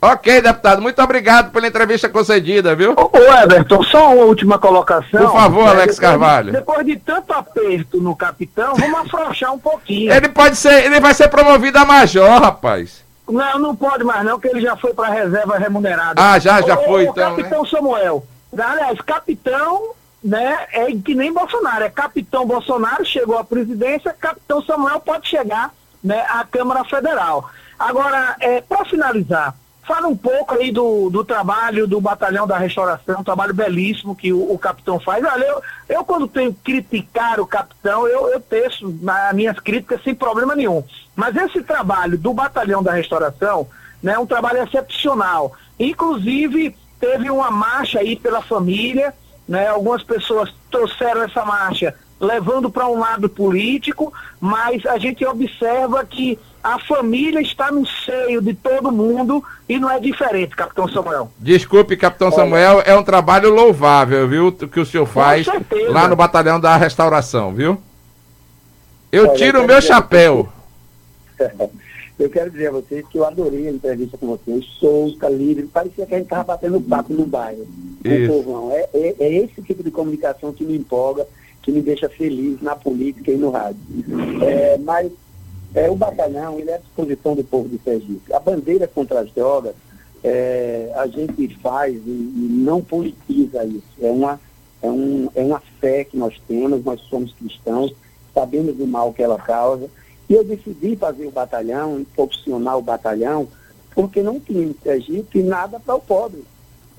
Ok, 0.00 0.40
deputado, 0.40 0.80
muito 0.80 1.02
obrigado 1.02 1.50
pela 1.50 1.66
entrevista 1.66 2.08
concedida, 2.08 2.74
viu? 2.76 2.94
Ô, 2.96 3.18
Everton, 3.18 3.82
só 3.82 4.14
uma 4.14 4.24
última 4.26 4.56
colocação. 4.56 5.20
Por 5.20 5.32
favor, 5.32 5.64
né, 5.64 5.70
Alex 5.70 5.98
Carvalho. 5.98 6.52
Depois 6.52 6.86
de 6.86 6.96
tanto 6.96 7.32
aperto 7.32 8.00
no 8.00 8.14
capitão, 8.14 8.76
vamos 8.76 9.00
afrouxar 9.00 9.52
um 9.52 9.58
pouquinho. 9.58 10.12
Ele 10.12 10.28
pode 10.28 10.56
ser, 10.56 10.84
ele 10.84 11.00
vai 11.00 11.12
ser 11.14 11.28
promovido 11.28 11.78
a 11.78 11.84
major, 11.84 12.40
rapaz. 12.40 13.04
Não, 13.28 13.58
não 13.58 13.74
pode 13.74 14.04
mais 14.04 14.24
não, 14.24 14.38
porque 14.38 14.56
ele 14.56 14.64
já 14.64 14.76
foi 14.76 14.94
para 14.94 15.12
reserva 15.12 15.58
remunerada. 15.58 16.14
Ah, 16.16 16.38
já, 16.38 16.62
já 16.62 16.78
ô, 16.78 16.84
foi 16.84 17.06
ô, 17.06 17.10
então, 17.10 17.36
Capitão 17.36 17.62
né? 17.62 17.68
Samuel. 17.68 18.26
Aliás, 18.56 19.00
capitão, 19.00 19.90
né, 20.22 20.66
é 20.72 20.86
que 21.04 21.14
nem 21.14 21.32
Bolsonaro, 21.32 21.84
é 21.84 21.90
capitão 21.90 22.46
Bolsonaro, 22.46 23.04
chegou 23.04 23.36
à 23.36 23.44
presidência, 23.44 24.14
capitão 24.18 24.62
Samuel 24.62 25.00
pode 25.00 25.28
chegar, 25.28 25.72
né, 26.02 26.24
à 26.28 26.44
Câmara 26.44 26.84
Federal. 26.84 27.50
Agora, 27.78 28.36
é, 28.40 28.60
para 28.60 28.84
finalizar, 28.84 29.54
Fala 29.88 30.06
um 30.06 30.16
pouco 30.16 30.54
aí 30.54 30.70
do, 30.70 31.08
do 31.08 31.24
trabalho 31.24 31.86
do 31.86 31.98
Batalhão 31.98 32.46
da 32.46 32.58
Restauração, 32.58 33.20
um 33.20 33.24
trabalho 33.24 33.54
belíssimo 33.54 34.14
que 34.14 34.34
o, 34.34 34.52
o 34.52 34.58
capitão 34.58 35.00
faz. 35.00 35.24
Olha, 35.24 35.46
eu, 35.46 35.62
eu 35.88 36.04
quando 36.04 36.28
tenho 36.28 36.52
que 36.52 36.60
criticar 36.60 37.40
o 37.40 37.46
capitão, 37.46 38.06
eu, 38.06 38.28
eu 38.28 38.38
teço 38.38 38.86
nas 39.00 39.34
minhas 39.34 39.58
críticas 39.58 40.04
sem 40.04 40.14
problema 40.14 40.54
nenhum. 40.54 40.84
Mas 41.16 41.34
esse 41.36 41.62
trabalho 41.62 42.18
do 42.18 42.34
Batalhão 42.34 42.82
da 42.82 42.92
Restauração 42.92 43.66
né, 44.02 44.12
é 44.12 44.18
um 44.18 44.26
trabalho 44.26 44.62
excepcional. 44.62 45.54
Inclusive, 45.80 46.76
teve 47.00 47.30
uma 47.30 47.50
marcha 47.50 48.00
aí 48.00 48.14
pela 48.14 48.42
família, 48.42 49.14
né, 49.48 49.68
algumas 49.68 50.02
pessoas 50.02 50.54
trouxeram 50.70 51.22
essa 51.22 51.46
marcha 51.46 51.94
levando 52.20 52.68
para 52.68 52.86
um 52.86 52.98
lado 52.98 53.26
político, 53.26 54.12
mas 54.38 54.84
a 54.84 54.98
gente 54.98 55.24
observa 55.24 56.04
que 56.04 56.38
a 56.62 56.78
família 56.78 57.40
está 57.40 57.70
no 57.70 57.86
seio 57.86 58.40
de 58.40 58.54
todo 58.54 58.90
mundo 58.90 59.42
e 59.68 59.78
não 59.78 59.90
é 59.90 59.98
diferente, 60.00 60.56
Capitão 60.56 60.88
Samuel. 60.88 61.30
Desculpe, 61.38 61.96
Capitão 61.96 62.30
Samuel, 62.30 62.82
é 62.84 62.94
um 62.96 63.02
trabalho 63.02 63.54
louvável, 63.54 64.28
viu, 64.28 64.52
que 64.52 64.80
o 64.80 64.86
senhor 64.86 65.06
faz 65.06 65.46
lá 65.88 66.08
no 66.08 66.16
Batalhão 66.16 66.58
da 66.58 66.76
Restauração, 66.76 67.54
viu? 67.54 67.80
Eu 69.10 69.34
tiro 69.34 69.62
o 69.62 69.66
meu 69.66 69.80
chapéu. 69.80 70.48
Eu 72.18 72.28
quero 72.28 72.50
dizer 72.50 72.66
a 72.66 72.72
vocês 72.72 73.06
que 73.06 73.16
eu 73.16 73.24
adorei 73.24 73.68
a 73.68 73.70
entrevista 73.70 74.18
com 74.18 74.26
vocês, 74.26 74.64
solta, 74.80 75.28
livre, 75.28 75.68
parecia 75.68 76.04
que 76.04 76.14
a 76.14 76.18
gente 76.18 76.26
estava 76.26 76.42
batendo 76.42 76.80
papo 76.80 77.14
no 77.14 77.24
bairro. 77.24 77.64
Isso. 78.04 78.72
É, 78.72 78.88
é, 78.92 79.14
é 79.20 79.36
esse 79.36 79.62
tipo 79.62 79.84
de 79.84 79.92
comunicação 79.92 80.52
que 80.52 80.64
me 80.64 80.76
empolga, 80.76 81.24
que 81.62 81.70
me 81.70 81.80
deixa 81.80 82.08
feliz 82.08 82.60
na 82.60 82.74
política 82.74 83.30
e 83.30 83.36
no 83.36 83.50
rádio. 83.50 83.78
É, 84.42 84.76
mas 84.78 85.12
é, 85.74 85.90
o 85.90 85.96
batalhão 85.96 86.58
ele 86.58 86.70
é 86.70 86.76
à 86.76 86.78
disposição 86.78 87.34
do 87.34 87.44
povo 87.44 87.68
de 87.68 87.78
Sergipe. 87.78 88.32
A 88.32 88.40
bandeira 88.40 88.86
contra 88.88 89.20
as 89.20 89.30
drogas, 89.32 89.74
é, 90.24 90.90
a 90.96 91.06
gente 91.06 91.54
faz 91.56 91.94
e, 91.94 92.10
e, 92.10 92.48
não 92.50 92.82
politiza 92.82 93.64
isso. 93.64 93.84
É 94.00 94.10
uma, 94.10 94.40
é, 94.82 94.90
um, 94.90 95.28
é 95.34 95.42
uma 95.42 95.62
fé 95.80 96.04
que 96.04 96.16
nós 96.16 96.40
temos, 96.48 96.84
nós 96.84 97.00
somos 97.02 97.32
cristãos, 97.32 97.94
sabemos 98.34 98.76
do 98.76 98.86
mal 98.86 99.12
que 99.12 99.22
ela 99.22 99.38
causa. 99.38 99.88
E 100.28 100.34
eu 100.34 100.44
decidi 100.44 100.96
fazer 100.96 101.26
o 101.26 101.30
batalhão, 101.30 102.04
profissional 102.14 102.78
o 102.78 102.82
batalhão, 102.82 103.48
porque 103.94 104.22
não 104.22 104.40
tinha 104.40 104.64
em 104.64 104.74
Sergipe 104.82 105.42
nada 105.42 105.78
para 105.80 105.94
o 105.94 106.00
pobre. 106.00 106.44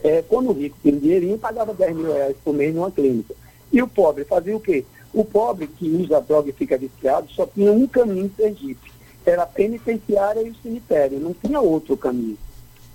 É, 0.03 0.23
quando 0.27 0.49
o 0.49 0.53
rico 0.53 0.77
tinha 0.81 0.95
dinheirinho, 0.95 1.37
pagava 1.37 1.73
10 1.73 1.95
mil 1.95 2.13
reais 2.13 2.35
por 2.43 2.53
mês 2.53 2.73
numa 2.73 2.89
clínica. 2.89 3.35
E 3.71 3.81
o 3.81 3.87
pobre 3.87 4.23
fazia 4.23 4.55
o 4.55 4.59
quê? 4.59 4.85
O 5.13 5.25
pobre 5.25 5.67
que 5.67 5.89
usa 5.89 6.21
droga 6.21 6.49
e 6.49 6.53
fica 6.53 6.77
viciado 6.77 7.29
só 7.31 7.45
tinha 7.45 7.71
um 7.71 7.87
caminho 7.87 8.25
em 8.25 8.31
Sergipe. 8.35 8.91
Era 9.25 9.43
a 9.43 9.47
penitenciária 9.47 10.41
e 10.41 10.49
o 10.49 10.55
cemitério, 10.55 11.19
não 11.19 11.33
tinha 11.33 11.59
outro 11.59 11.97
caminho. 11.97 12.37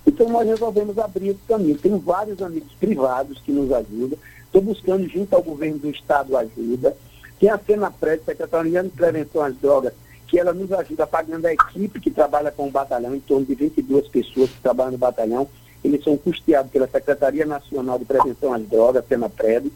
Então 0.05 0.29
nós 0.29 0.47
resolvemos 0.47 0.97
abrir 0.97 1.29
esse 1.29 1.39
caminho. 1.47 1.77
Tem 1.77 1.97
vários 1.97 2.41
amigos 2.41 2.71
privados 2.79 3.39
que 3.39 3.51
nos 3.51 3.71
ajudam. 3.71 4.17
Estou 4.45 4.61
buscando 4.61 5.07
junto 5.09 5.33
ao 5.35 5.43
governo 5.43 5.79
do 5.79 5.89
estado 5.89 6.37
ajuda. 6.37 6.95
Tem 7.39 7.49
a 7.49 7.57
Senapred, 7.57 8.23
Secretaria 8.23 8.83
de 8.83 8.89
Prevenção 8.89 9.41
às 9.41 9.55
Drogas, 9.57 9.93
que 10.27 10.39
ela 10.39 10.53
nos 10.53 10.71
ajuda 10.71 11.05
pagando 11.05 11.45
a 11.45 11.53
equipe 11.53 11.99
que 11.99 12.11
trabalha 12.11 12.51
com 12.51 12.67
o 12.67 12.71
batalhão, 12.71 13.15
em 13.15 13.19
torno 13.19 13.45
de 13.45 13.55
22 13.55 14.07
pessoas 14.07 14.49
que 14.49 14.61
trabalham 14.61 14.91
no 14.93 14.97
batalhão, 14.97 15.47
eles 15.83 16.03
são 16.03 16.17
custeados 16.17 16.71
pela 16.71 16.87
Secretaria 16.87 17.45
Nacional 17.45 17.99
de 17.99 18.05
Prevenção 18.05 18.53
às 18.53 18.63
Drogas, 18.63 19.05
SENAPRED, 19.07 19.71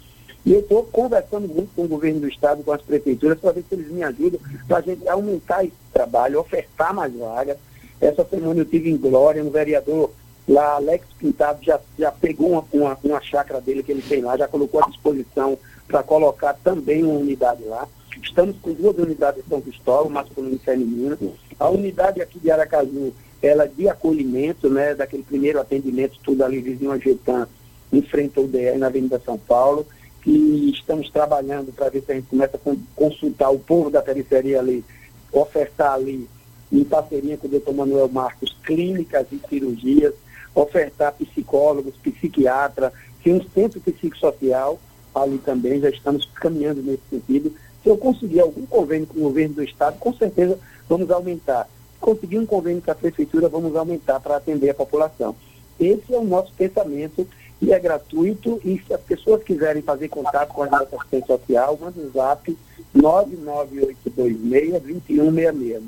e 0.45 0.53
eu 0.53 0.61
estou 0.61 0.83
conversando 0.83 1.47
muito 1.47 1.69
com 1.75 1.83
o 1.83 1.87
governo 1.87 2.21
do 2.21 2.27
estado, 2.27 2.63
com 2.63 2.71
as 2.71 2.81
prefeituras, 2.81 3.39
para 3.39 3.51
ver 3.51 3.63
se 3.67 3.75
eles 3.75 3.91
me 3.91 4.03
ajudam 4.03 4.39
para 4.67 4.77
a 4.77 4.81
gente 4.81 5.07
aumentar 5.07 5.63
esse 5.63 5.73
trabalho, 5.91 6.39
ofertar 6.39 6.93
mais 6.93 7.13
vagas. 7.13 7.57
Essa 7.99 8.23
semana 8.23 8.59
eu 8.59 8.65
tive 8.65 8.89
em 8.89 8.97
Glória, 8.97 9.43
um 9.43 9.49
vereador 9.49 10.11
lá, 10.47 10.75
Alex 10.75 11.05
Pintado, 11.19 11.63
já, 11.63 11.79
já 11.97 12.11
pegou 12.11 12.51
uma, 12.51 12.65
uma, 12.71 12.97
uma 13.03 13.21
chácara 13.21 13.59
dele 13.59 13.83
que 13.83 13.91
ele 13.91 14.01
tem 14.01 14.21
lá, 14.21 14.37
já 14.37 14.47
colocou 14.47 14.81
à 14.81 14.87
disposição 14.87 15.57
para 15.87 16.01
colocar 16.01 16.53
também 16.63 17.03
uma 17.03 17.19
unidade 17.19 17.63
lá. 17.65 17.87
Estamos 18.23 18.55
com 18.61 18.73
duas 18.73 18.97
unidades 18.97 19.43
em 19.45 19.49
São 19.49 19.61
Cristóvão, 19.61 20.09
masculino 20.09 20.55
e 20.55 20.59
feminino. 20.59 21.17
A 21.59 21.69
unidade 21.69 22.21
aqui 22.21 22.39
de 22.39 22.49
Aracaju, 22.49 23.13
ela 23.41 23.65
é 23.65 23.67
de 23.67 23.87
acolhimento, 23.87 24.69
né, 24.69 24.95
daquele 24.95 25.23
primeiro 25.23 25.59
atendimento, 25.59 26.17
tudo 26.23 26.43
ali 26.43 26.59
vizinho 26.59 26.91
a 26.91 26.97
Getã, 26.97 27.47
em 27.91 28.01
frente 28.01 28.39
ao 28.39 28.47
DR, 28.47 28.77
na 28.77 28.87
Avenida 28.87 29.21
São 29.23 29.37
Paulo 29.37 29.85
que 30.21 30.71
estamos 30.73 31.09
trabalhando 31.09 31.71
para 31.73 31.89
ver 31.89 32.01
se 32.01 32.11
a 32.11 32.15
gente 32.15 32.27
começa 32.27 32.57
a 32.57 32.75
consultar 32.95 33.49
o 33.49 33.59
povo 33.59 33.89
da 33.89 34.01
periferia 34.01 34.59
ali, 34.59 34.83
ofertar 35.31 35.93
ali, 35.93 36.27
em 36.71 36.83
parceria 36.83 37.37
com 37.37 37.47
o 37.47 37.49
doutor 37.49 37.73
Manuel 37.73 38.09
Marcos, 38.09 38.55
clínicas 38.63 39.27
e 39.31 39.39
cirurgias, 39.49 40.13
ofertar 40.53 41.13
psicólogos, 41.13 41.95
psiquiatra, 41.95 42.93
tem 43.23 43.33
um 43.33 43.43
centro 43.53 43.79
psicossocial 43.79 44.79
ali 45.13 45.37
também, 45.39 45.79
já 45.79 45.89
estamos 45.89 46.25
caminhando 46.35 46.81
nesse 46.81 47.03
sentido. 47.09 47.53
Se 47.83 47.89
eu 47.89 47.97
conseguir 47.97 48.41
algum 48.41 48.65
convênio 48.65 49.07
com 49.07 49.19
o 49.19 49.23
governo 49.23 49.55
do 49.55 49.63
Estado, 49.63 49.97
com 49.99 50.13
certeza 50.13 50.59
vamos 50.87 51.09
aumentar. 51.09 51.67
Se 51.93 51.99
conseguir 51.99 52.37
um 52.39 52.45
convênio 52.45 52.81
com 52.81 52.91
a 52.91 52.95
Prefeitura, 52.95 53.49
vamos 53.49 53.75
aumentar 53.75 54.19
para 54.19 54.37
atender 54.37 54.69
a 54.69 54.73
população. 54.73 55.35
Esse 55.79 56.13
é 56.13 56.17
o 56.17 56.23
nosso 56.23 56.51
pensamento 56.53 57.25
e 57.61 57.73
é 57.73 57.79
gratuito. 57.79 58.61
E 58.63 58.81
se 58.85 58.93
as 58.93 59.01
pessoas 59.01 59.43
quiserem 59.43 59.81
fazer 59.81 60.07
contato 60.09 60.53
com 60.53 60.63
a 60.63 60.67
nossa 60.67 60.95
assistente 60.95 61.27
social, 61.27 61.77
manda 61.79 61.99
um 61.99 62.09
zap 62.11 62.57
99826-2166. 62.95 65.81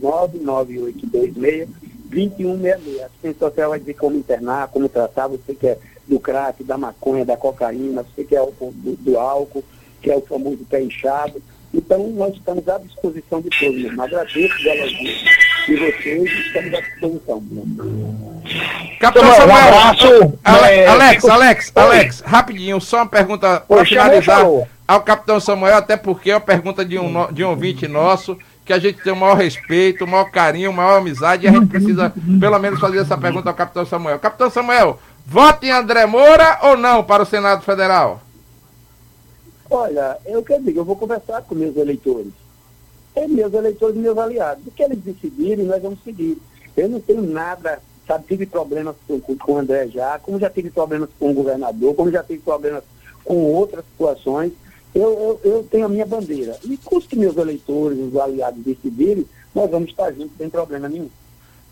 99826-2166. 2.11 3.01
A 3.01 3.05
assistente 3.05 3.39
social 3.39 3.69
vai 3.69 3.79
dizer 3.79 3.93
como 3.95 4.17
internar, 4.17 4.67
como 4.67 4.89
tratar. 4.89 5.27
Você 5.27 5.55
que 5.55 5.67
é 5.67 5.79
do 6.07 6.19
crack, 6.19 6.63
da 6.63 6.77
maconha, 6.77 7.25
da 7.25 7.37
cocaína, 7.37 8.03
você 8.03 8.23
que 8.23 8.35
é 8.35 8.39
do, 8.39 8.95
do 8.97 9.17
álcool, 9.17 9.63
que 10.01 10.11
é 10.11 10.15
o 10.15 10.21
famoso 10.21 10.65
pé 10.69 10.83
inchado. 10.83 11.41
Então, 11.73 12.05
nós 12.09 12.35
estamos 12.35 12.67
à 12.67 12.77
disposição 12.79 13.41
de 13.41 13.49
todos. 13.49 13.97
Agradeço, 13.97 14.57
Dialogia, 14.57 15.15
e 15.67 15.75
vocês 15.75 16.31
estamos 16.45 16.73
à 16.73 16.81
disposição. 16.81 17.43
Capitão 18.99 19.35
Samuel, 19.35 19.47
um 19.47 19.79
abraço. 19.79 20.39
É, 20.43 20.87
Alex, 20.87 21.25
Alex, 21.25 21.71
Alex, 21.75 22.21
rapidinho, 22.21 22.81
só 22.81 22.97
uma 22.97 23.07
pergunta 23.07 23.61
para 23.67 23.85
finalizar 23.85 24.45
ao 24.87 25.01
Capitão 25.01 25.39
Samuel, 25.39 25.77
até 25.77 25.95
porque 25.95 26.31
é 26.31 26.35
uma 26.35 26.41
pergunta 26.41 26.83
de 26.83 26.99
um, 26.99 27.31
de 27.31 27.43
um 27.43 27.49
ouvinte 27.49 27.87
nosso, 27.87 28.37
que 28.65 28.73
a 28.73 28.79
gente 28.79 29.01
tem 29.01 29.13
o 29.13 29.15
maior 29.15 29.35
respeito, 29.35 30.03
o 30.03 30.07
maior 30.07 30.25
carinho, 30.25 30.71
a 30.71 30.73
maior 30.73 30.97
amizade, 30.97 31.45
e 31.45 31.49
a 31.49 31.51
gente 31.51 31.67
precisa, 31.67 32.13
pelo 32.39 32.59
menos, 32.59 32.79
fazer 32.79 32.99
essa 32.99 33.17
pergunta 33.17 33.49
ao 33.49 33.55
Capitão 33.55 33.85
Samuel. 33.85 34.19
Capitão 34.19 34.49
Samuel, 34.49 34.99
vote 35.25 35.67
em 35.67 35.71
André 35.71 36.05
Moura 36.05 36.59
ou 36.63 36.77
não 36.77 37.03
para 37.03 37.23
o 37.23 37.25
Senado 37.25 37.63
Federal? 37.63 38.21
Olha, 39.69 40.17
eu 40.25 40.43
quero 40.43 40.63
dizer, 40.63 40.77
eu 40.77 40.83
vou 40.83 40.97
conversar 40.97 41.41
com 41.43 41.55
meus 41.55 41.75
eleitores. 41.77 42.40
É 43.15 43.27
meus 43.27 43.53
eleitores 43.53 43.95
e 43.95 43.99
meus 43.99 44.17
aliados. 44.17 44.65
O 44.65 44.71
que 44.71 44.83
eles 44.83 44.99
decidirem, 44.99 45.65
nós 45.65 45.81
vamos 45.81 46.03
seguir. 46.03 46.37
Eu 46.75 46.87
não 46.87 46.99
tenho 46.99 47.21
nada 47.21 47.81
sabe, 48.07 48.25
tive 48.27 48.45
problemas 48.45 48.95
com, 49.07 49.19
com 49.19 49.53
o 49.53 49.57
André 49.57 49.87
já, 49.87 50.19
como 50.19 50.39
já 50.39 50.49
tive 50.49 50.69
problemas 50.69 51.09
com 51.19 51.31
o 51.31 51.33
governador, 51.33 51.95
como 51.95 52.11
já 52.11 52.23
tive 52.23 52.39
problemas 52.39 52.83
com 53.23 53.35
outras 53.53 53.85
situações, 53.85 54.51
eu, 54.93 55.39
eu, 55.43 55.51
eu 55.51 55.67
tenho 55.69 55.85
a 55.85 55.89
minha 55.89 56.05
bandeira. 56.05 56.57
E 56.63 56.77
que 56.77 57.15
meus 57.15 57.37
eleitores, 57.37 57.97
os 57.99 58.17
aliados 58.17 58.63
decidirem, 58.63 59.25
nós 59.55 59.69
vamos 59.69 59.89
estar 59.89 60.11
juntos 60.11 60.31
sem 60.37 60.49
problema 60.49 60.89
nenhum. 60.89 61.09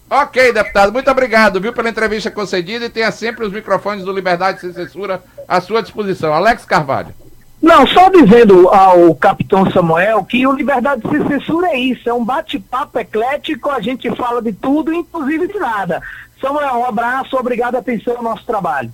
Ok, 0.10 0.52
deputado, 0.54 0.92
muito 0.92 1.12
obrigado, 1.12 1.62
viu, 1.62 1.72
pela 1.72 1.90
entrevista 1.90 2.32
concedida 2.32 2.86
e 2.86 2.90
tenha 2.90 3.12
sempre 3.12 3.46
os 3.46 3.52
microfones 3.54 4.04
do 4.04 4.12
Liberdade 4.12 4.62
Sem 4.62 4.74
Censura 4.74 5.24
à 5.48 5.62
sua 5.62 5.82
disposição. 5.82 6.34
Alex 6.34 6.66
Carvalho. 6.66 7.14
Não, 7.62 7.86
só 7.88 8.10
dizendo 8.10 8.70
ao 8.70 9.14
capitão 9.16 9.70
Samuel 9.70 10.24
que 10.24 10.48
o 10.48 10.54
Liberdade 10.54 11.02
Sem 11.10 11.28
Censura 11.28 11.68
é 11.68 11.78
isso, 11.78 12.10
é 12.10 12.14
um 12.14 12.24
bate-papo 12.24 12.98
eclético, 13.00 13.70
a 13.70 13.82
gente 13.82 14.10
fala 14.16 14.42
de 14.42 14.54
tudo, 14.54 14.94
inclusive 14.94 15.48
de 15.48 15.60
nada. 15.60 16.02
Samuel, 16.40 16.76
um 16.76 16.86
abraço, 16.86 17.36
obrigado 17.36 17.76
a 17.76 17.80
atenção 17.80 18.16
ao 18.16 18.24
nosso 18.24 18.46
trabalho. 18.46 18.92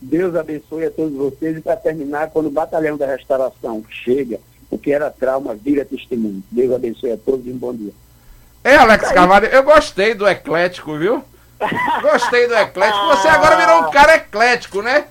Deus 0.00 0.34
abençoe 0.34 0.86
a 0.86 0.90
todos 0.90 1.16
vocês 1.16 1.56
e 1.56 1.60
para 1.60 1.76
terminar, 1.76 2.30
quando 2.30 2.46
o 2.46 2.50
Batalhão 2.50 2.96
da 2.96 3.06
Restauração 3.06 3.84
chega, 3.88 4.40
o 4.68 4.76
que 4.76 4.92
era 4.92 5.08
trauma 5.08 5.54
vira 5.54 5.84
testemunho. 5.84 6.42
Deus 6.50 6.74
abençoe 6.74 7.12
a 7.12 7.16
todos 7.16 7.46
e 7.46 7.50
um 7.50 7.56
bom 7.56 7.72
dia. 7.72 7.92
É, 8.64 8.76
Alex 8.76 9.12
Carvalho, 9.12 9.46
eu 9.46 9.62
gostei 9.62 10.14
do 10.14 10.26
eclético, 10.26 10.96
viu? 10.98 11.24
Gostei 12.02 12.48
do 12.48 12.54
eclético. 12.54 13.06
Você 13.06 13.28
agora 13.28 13.56
virou 13.56 13.82
um 13.82 13.90
cara 13.92 14.16
eclético, 14.16 14.82
né? 14.82 15.04